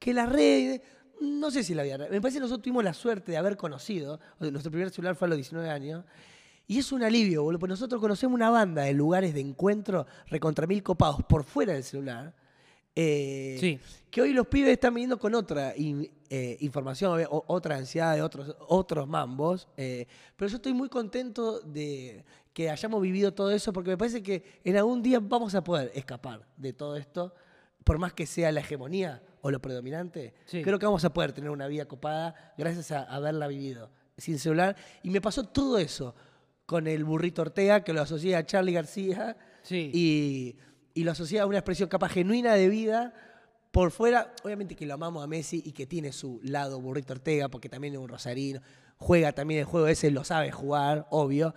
[0.00, 0.80] Que la red,
[1.20, 3.56] no sé si la vida real, me parece que nosotros tuvimos la suerte de haber
[3.56, 6.04] conocido, nuestro primer celular fue a los 19 años,
[6.66, 10.66] y es un alivio, boludo, porque nosotros conocemos una banda de lugares de encuentro recontra
[10.66, 12.34] mil copados por fuera del celular.
[12.98, 13.78] eh, Sí.
[14.10, 18.22] Que hoy los pibes están viniendo con otra in- eh, información, o- otra ansiedad de
[18.22, 19.68] otros, otros mambos.
[19.76, 24.22] eh, pero yo estoy muy contento de que hayamos vivido todo eso, porque me parece
[24.22, 27.34] que en algún día vamos a poder escapar de todo esto,
[27.84, 30.32] por más que sea la hegemonía o lo predominante.
[30.46, 30.62] Sí.
[30.62, 34.74] Creo que vamos a poder tener una vida copada gracias a haberla vivido sin celular.
[35.02, 36.14] Y me pasó todo eso
[36.66, 39.90] con el burrito Ortega, que lo asocié a Charlie García Sí.
[39.94, 40.56] y,
[40.94, 43.14] y lo asocia a una expresión capaz genuina de vida.
[43.70, 47.48] Por fuera, obviamente que lo amamos a Messi y que tiene su lado burrito Ortega,
[47.48, 48.60] porque también es un rosarino,
[48.96, 51.54] juega también el juego ese, lo sabe jugar, obvio.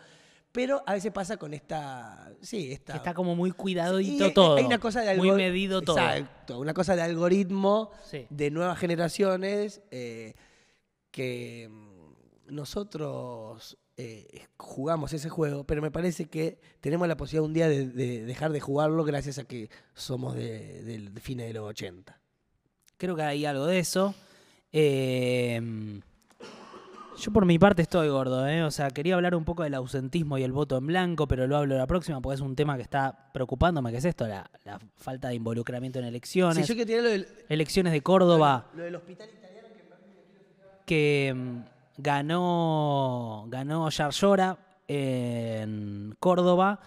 [0.51, 2.33] Pero a veces pasa con esta.
[2.41, 2.95] Sí, esta.
[2.95, 4.55] Está como muy cuidadito Sí, todo.
[4.57, 5.97] Hay una cosa de Muy algor- medido todo.
[5.99, 8.25] Exacto, una cosa de algoritmo Sí.
[8.31, 10.33] de nuevas generaciones eh,
[11.11, 17.53] que mm, nosotros eh, jugamos ese juego, pero me parece que tenemos la posibilidad un
[17.53, 21.53] día de, de dejar de jugarlo gracias a que somos de, del- de fines de
[21.53, 22.17] los 80.
[22.97, 24.15] Creo que hay algo de eso.
[24.71, 25.99] Eh,
[27.17, 28.63] yo por mi parte estoy gordo, ¿eh?
[28.63, 31.57] O sea, quería hablar un poco del ausentismo y el voto en blanco, pero lo
[31.57, 34.79] hablo la próxima porque es un tema que está preocupándome, que es esto, la, la
[34.95, 36.67] falta de involucramiento en Sí, elecciones.
[36.67, 38.69] yo quiero tirar lo del, Elecciones de Córdoba.
[38.73, 39.67] lo del hospital italiano.
[40.85, 41.59] que mm,
[42.01, 46.79] ganó ganó Yarlora en Córdoba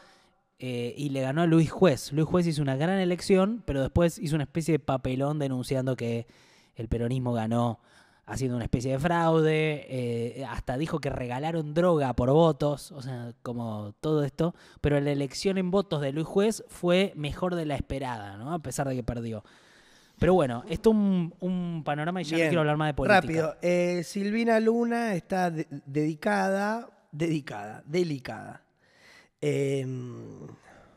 [0.59, 2.13] eh, y le ganó a Luis Juez.
[2.13, 6.27] Luis Juez hizo una gran elección, pero después hizo una especie de papelón denunciando que
[6.75, 7.81] el peronismo ganó
[8.27, 13.35] haciendo una especie de fraude, eh, hasta dijo que regalaron droga por votos, o sea,
[13.43, 17.75] como todo esto, pero la elección en votos de Luis Juez fue mejor de la
[17.75, 18.55] esperada, ¿no?
[18.55, 19.45] A pesar de que perdió.
[20.23, 23.21] Pero bueno, esto es un, un panorama y ya no quiero hablar más de política.
[23.21, 28.63] Rápido, eh, Silvina Luna está de- dedicada, dedicada, delicada.
[29.41, 30.47] Em,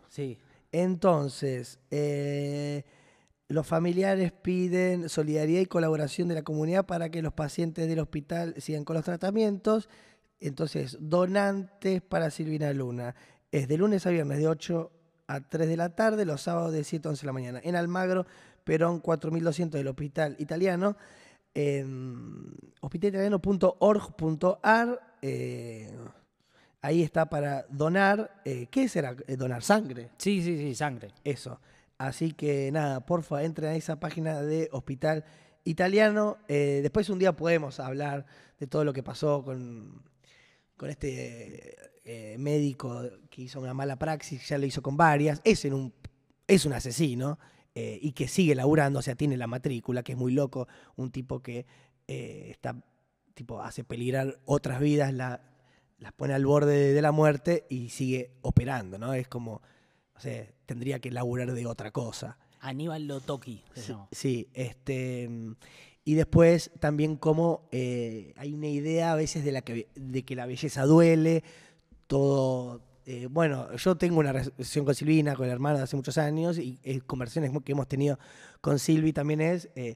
[0.10, 0.38] Sí.
[0.72, 2.84] Entonces, eh,
[3.50, 8.54] los familiares piden solidaridad y colaboración de la comunidad para que los pacientes del hospital
[8.60, 9.90] sigan con los tratamientos.
[10.40, 13.16] Entonces, donantes para Silvina Luna.
[13.52, 14.92] Es de lunes a viernes de 8
[15.28, 17.62] a 3 de la tarde, los sábados de 7 a 11 de la mañana.
[17.64, 18.26] En Almagro,
[18.66, 20.98] Perón 4200 del Hospital Italiano.
[21.54, 22.52] En
[22.82, 25.16] hospitalitaliano.org.ar.
[25.22, 25.90] eh,
[26.82, 28.42] ahí está para donar.
[28.44, 29.16] eh, ¿Qué será?
[29.28, 30.10] Eh, donar sangre.
[30.18, 31.14] Sí, sí, sí, sangre.
[31.24, 31.62] Eso.
[31.98, 35.24] Así que nada, porfa, entren a esa página de Hospital
[35.64, 36.38] Italiano.
[36.50, 38.26] Eh, después un día podemos hablar
[38.60, 40.02] de todo lo que pasó con,
[40.76, 45.40] con este eh, médico que hizo una mala praxis, ya lo hizo con varias.
[45.46, 45.94] Es, en un,
[46.48, 47.40] es un asesino
[47.76, 50.68] eh, y que sigue laburando, o sea, tiene la matrícula, que es muy loco.
[50.96, 51.66] Un tipo que
[52.08, 52.76] eh, está,
[53.34, 55.42] tipo, hace peligrar otras vidas, la-
[55.98, 59.14] las pone al borde de, la muerte y sigue operando, ¿no?
[59.14, 59.62] Es como,
[60.16, 62.38] o sea, tendría que laburar de otra cosa.
[62.60, 65.30] Aníbal Lotoki Sí, sí, este.
[66.04, 70.36] Y después también como eh, hay una idea a veces de, la que, de que
[70.36, 71.44] la belleza duele,
[72.08, 72.82] todo.
[73.06, 76.80] Eh, bueno, yo tengo una relación con Silvina, con la hermana hace muchos años, y
[76.84, 78.18] eh, conversaciones que hemos tenido
[78.62, 79.96] con Silvi también es eh,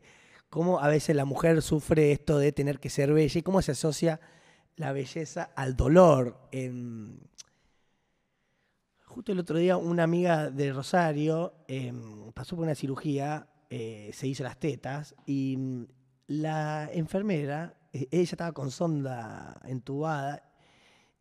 [0.49, 3.71] cómo a veces la mujer sufre esto de tener que ser bella y cómo se
[3.71, 4.19] asocia
[4.75, 6.39] la belleza al dolor.
[6.51, 7.19] En,
[9.05, 14.27] Justo el otro día una amiga de Rosario em, pasó por una cirugía, eh, se
[14.27, 15.87] hizo las tetas y mm,
[16.27, 20.43] la enfermera, ella estaba con sonda entubada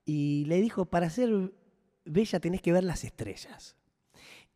[0.04, 1.52] y le dijo, para ser
[2.08, 3.76] bella tenés que ver las estrellas.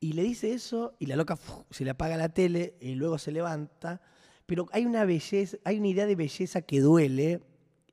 [0.00, 1.38] Y le dice eso y la loca
[1.70, 4.00] se le apaga la tele y luego se levanta.
[4.46, 7.40] Pero hay una belleza, hay una idea de belleza que duele,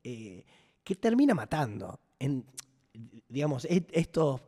[0.03, 0.43] eh,
[0.83, 1.99] que termina matando.
[2.17, 2.45] En,
[3.27, 4.41] digamos, e- esto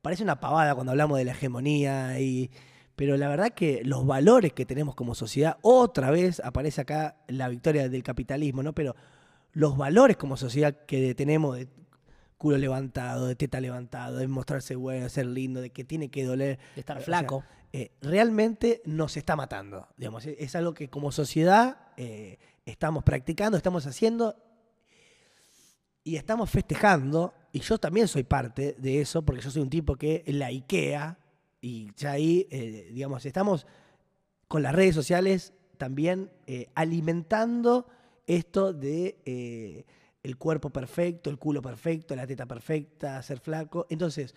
[0.00, 2.50] parece una pavada cuando hablamos de la hegemonía, y,
[2.96, 7.48] pero la verdad que los valores que tenemos como sociedad, otra vez aparece acá la
[7.48, 8.74] victoria del capitalismo, ¿no?
[8.74, 8.96] Pero
[9.52, 11.58] los valores como sociedad que tenemos
[12.42, 16.24] culo levantado, de teta levantado, de mostrarse bueno, de ser lindo, de que tiene que
[16.24, 16.58] doler.
[16.74, 17.44] De estar O sea, flaco.
[17.72, 19.86] eh, realmente nos está matando.
[19.96, 24.34] Digamos, es, algo que como sociedad eh, estamos practicando, estamos haciendo
[26.02, 27.32] y estamos festejando.
[27.52, 31.20] Y yo también soy parte de eso, porque yo soy un tipo que la IKEA,
[31.60, 33.68] y ya ahí, eh, digamos, estamos
[34.48, 36.28] con las redes sociales también
[36.74, 37.86] alimentando
[38.26, 39.86] esto de,
[40.22, 43.86] el cuerpo perfecto, el culo perfecto, la teta perfecta, ser flaco.
[43.90, 44.34] Entonces,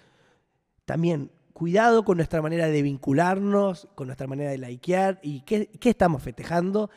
[0.85, 5.89] también cuidado con nuestra manera de vincularnos, con nuestra manera de likear y qué, qué
[5.89, 6.89] estamos festejando,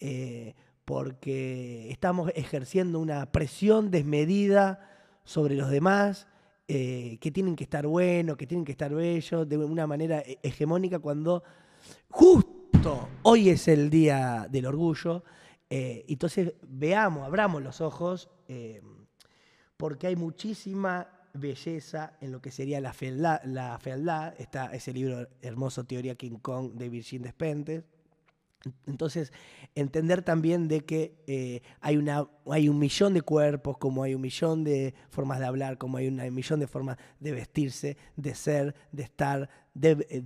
[0.00, 4.88] eh, porque estamos ejerciendo una presión desmedida
[5.24, 6.28] sobre los demás,
[6.68, 10.38] eh, que tienen que estar buenos, que tienen que estar bellos, de una manera he-
[10.42, 11.42] hegemónica cuando
[12.08, 15.24] justo hoy es el día del orgullo.
[15.70, 18.82] Eh, entonces veamos, abramos los ojos, eh,
[19.76, 23.42] porque hay muchísima belleza en lo que sería la fealdad.
[23.44, 27.84] La fealdad está ese libro hermoso, Teoría King Kong, de Virgin Despentes.
[28.86, 29.32] Entonces,
[29.74, 34.20] entender también de que eh, hay, una, hay un millón de cuerpos, como hay un
[34.20, 38.74] millón de formas de hablar, como hay un millón de formas de vestirse, de ser,
[38.92, 40.22] de estar, de, eh,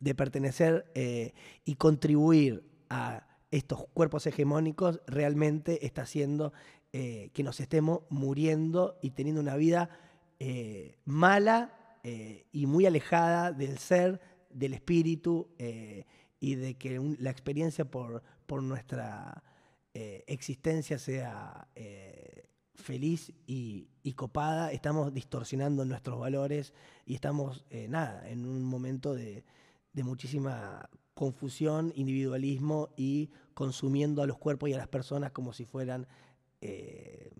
[0.00, 1.34] de pertenecer eh,
[1.64, 6.52] y contribuir a estos cuerpos hegemónicos, realmente está haciendo
[6.92, 9.90] eh, que nos estemos muriendo y teniendo una vida
[10.38, 14.20] eh, mala eh, y muy alejada del ser,
[14.50, 15.50] del espíritu
[16.40, 18.22] y de que la experiencia por,
[18.62, 19.42] nuestra
[19.92, 21.68] existencia sea
[22.74, 24.72] feliz y, copada.
[24.72, 26.72] Estamos distorsionando nuestros valores
[27.04, 29.44] y estamos, nada, en un momento de
[29.94, 36.06] muchísima confusión, individualismo y consumiendo a los cuerpos y a las personas como si fueran
[36.60, 37.32] eh,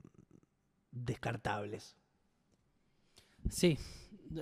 [0.93, 1.95] descartables.
[3.51, 3.79] Sí.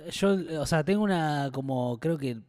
[0.09, 2.41] Yo, o sea, tengo una como, creo que...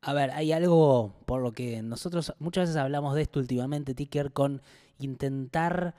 [0.00, 4.32] A ver, hay algo por lo que nosotros muchas veces hablamos de esto últimamente, Ticker,
[4.32, 4.60] con
[4.98, 5.94] intentar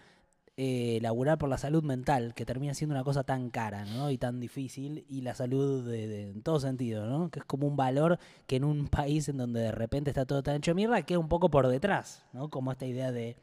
[0.61, 4.11] eh, laburar por la salud mental, que termina siendo una cosa tan cara, ¿no?
[4.11, 7.29] Y tan difícil, y la salud de, en todo sentido, ¿no?
[7.29, 10.43] Que es como un valor que en un país en donde de repente está todo
[10.43, 12.49] tan hecho mierda, queda un poco por detrás, ¿no?
[12.49, 13.37] Como esta idea de,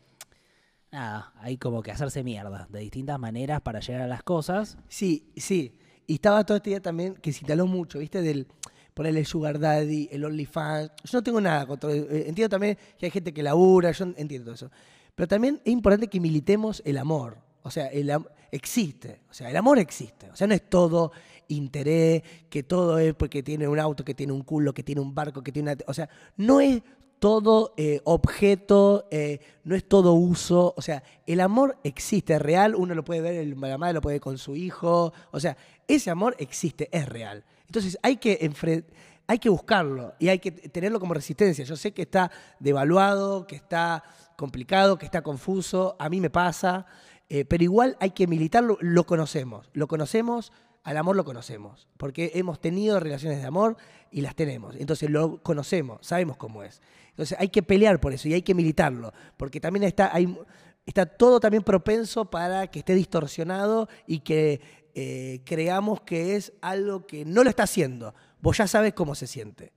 [0.92, 4.76] nada, hay como que hacerse mierda de distintas maneras para llegar a las cosas.
[4.88, 5.78] Sí, sí.
[6.06, 8.20] Y estaba todo este día también que se instaló mucho, ¿viste?
[8.20, 8.46] Del
[8.92, 10.90] ponerle el Sugar Daddy, el OnlyFans.
[11.04, 11.90] Yo no tengo nada contra.
[11.92, 14.70] eh, Entiendo también que hay gente que labura, yo entiendo eso.
[15.16, 17.38] Pero también es importante que militemos el amor.
[17.62, 19.22] O sea, el am- existe.
[19.28, 20.30] O sea, el amor existe.
[20.30, 21.10] O sea, no es todo
[21.48, 25.14] interés, que todo es porque tiene un auto, que tiene un culo, que tiene un
[25.14, 25.82] barco, que tiene una.
[25.88, 26.82] O sea, no es
[27.18, 30.74] todo eh, objeto, eh, no es todo uso.
[30.76, 32.74] O sea, el amor existe, es real.
[32.74, 35.12] Uno lo puede ver, el- la madre lo puede ver con su hijo.
[35.32, 35.56] O sea,
[35.88, 37.42] ese amor existe, es real.
[37.66, 38.84] Entonces hay que enfre-
[39.26, 41.64] hay que buscarlo y hay que tenerlo como resistencia.
[41.64, 44.04] Yo sé que está devaluado, que está
[44.36, 45.96] complicado, que está confuso.
[45.98, 46.86] A mí me pasa.
[47.28, 48.78] eh, pero igual hay que militarlo.
[48.80, 49.68] Lo conocemos.
[49.72, 50.52] Lo conocemos.
[50.84, 51.88] Al amor lo conocemos.
[51.96, 53.76] Porque hemos tenido relaciones de amor
[54.10, 54.76] y las tenemos.
[54.76, 56.06] Entonces lo conocemos.
[56.06, 56.80] Sabemos cómo es.
[57.10, 59.12] Entonces hay que pelear por eso y hay que militarlo.
[59.36, 60.38] Porque también está, hay,
[60.84, 64.60] está todo también propenso para que esté distorsionado y que
[64.94, 68.14] eh, creamos que es algo que no lo está haciendo.
[68.40, 69.72] Vos ya sabes cómo se siente.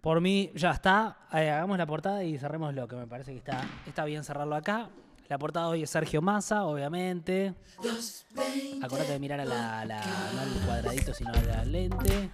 [0.00, 1.18] Por mí ya está.
[1.32, 4.88] Eh, hagamos la portada y cerrémoslo, que me parece que está, está bien cerrarlo acá.
[5.28, 7.54] La portada hoy es Sergio Massa, obviamente.
[8.82, 10.00] Acordate de mirar a la, la-
[10.34, 12.30] no al cuadradito, sino a la lente.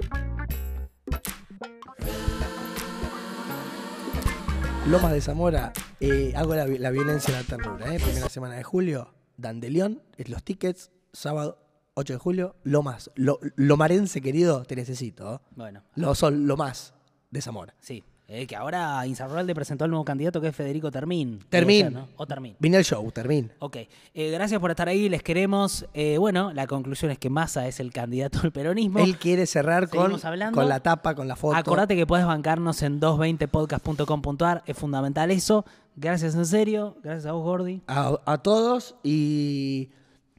[4.88, 7.92] Lomas de Zamora, eh, hago la, vi- la violencia en la ternura.
[7.94, 7.98] ¿eh?
[7.98, 11.58] Primera semana de julio, Dandelión, es los tickets, sábado
[11.94, 13.10] 8 de julio, Lomas.
[13.16, 15.34] Lo, lomarense querido, te necesito.
[15.34, 15.38] ¿eh?
[15.56, 16.94] Bueno, Lo son lo más
[17.36, 17.74] de Zamora.
[17.80, 18.02] sí.
[18.28, 21.38] Eh, que ahora Insaurralde presentó al nuevo candidato que es Federico Termín.
[21.48, 21.78] Termín.
[21.78, 22.08] Debe ser, ¿no?
[22.16, 22.56] O Termín.
[22.58, 23.52] Vine al show, termín.
[23.60, 25.86] Ok, eh, gracias por estar ahí, les queremos.
[25.94, 28.98] Eh, bueno, la conclusión es que Massa es el candidato al peronismo.
[28.98, 30.18] Él quiere cerrar con,
[30.52, 31.56] con la tapa, con la foto.
[31.56, 35.64] Acordate que puedes bancarnos en 220podcast.com.ar, es fundamental eso.
[35.94, 37.80] Gracias en serio, gracias a vos, Gordi.
[37.86, 39.90] a, a todos y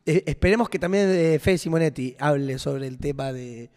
[0.06, 3.70] esperemos que también Fede Simonetti hable sobre el tema de,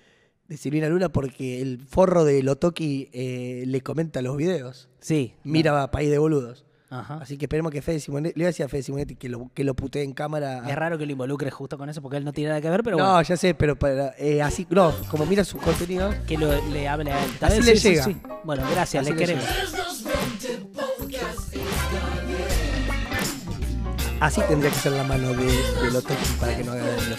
[0.50, 4.88] de Silvina Luna porque el forro de Lotoki eh, le comenta los videos.
[4.98, 5.32] Sí.
[5.44, 6.66] Mira País de Boludos.
[6.92, 7.18] Ajá.
[7.22, 9.48] Así que esperemos que Fede Simonetti, le voy a decir a Fede Simonetti que lo,
[9.54, 10.64] que lo putee en cámara.
[10.68, 12.82] Es raro que lo involucres justo con eso porque él no tiene nada que ver,
[12.82, 16.16] pero no, bueno, ya sé, pero para, eh, así, no, como mira sus contenidos.
[16.26, 17.30] que lo- le hable a él.
[17.40, 18.04] Así vez le sí, llega.
[18.06, 18.16] sí.
[18.42, 19.44] Bueno, gracias, Así le queremos.
[24.18, 27.16] Así tendría que ser la mano de, de Lotoki para que no haga daño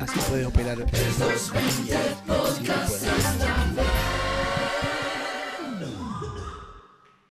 [0.00, 0.78] así puedes operar.
[0.92, 1.06] Sí.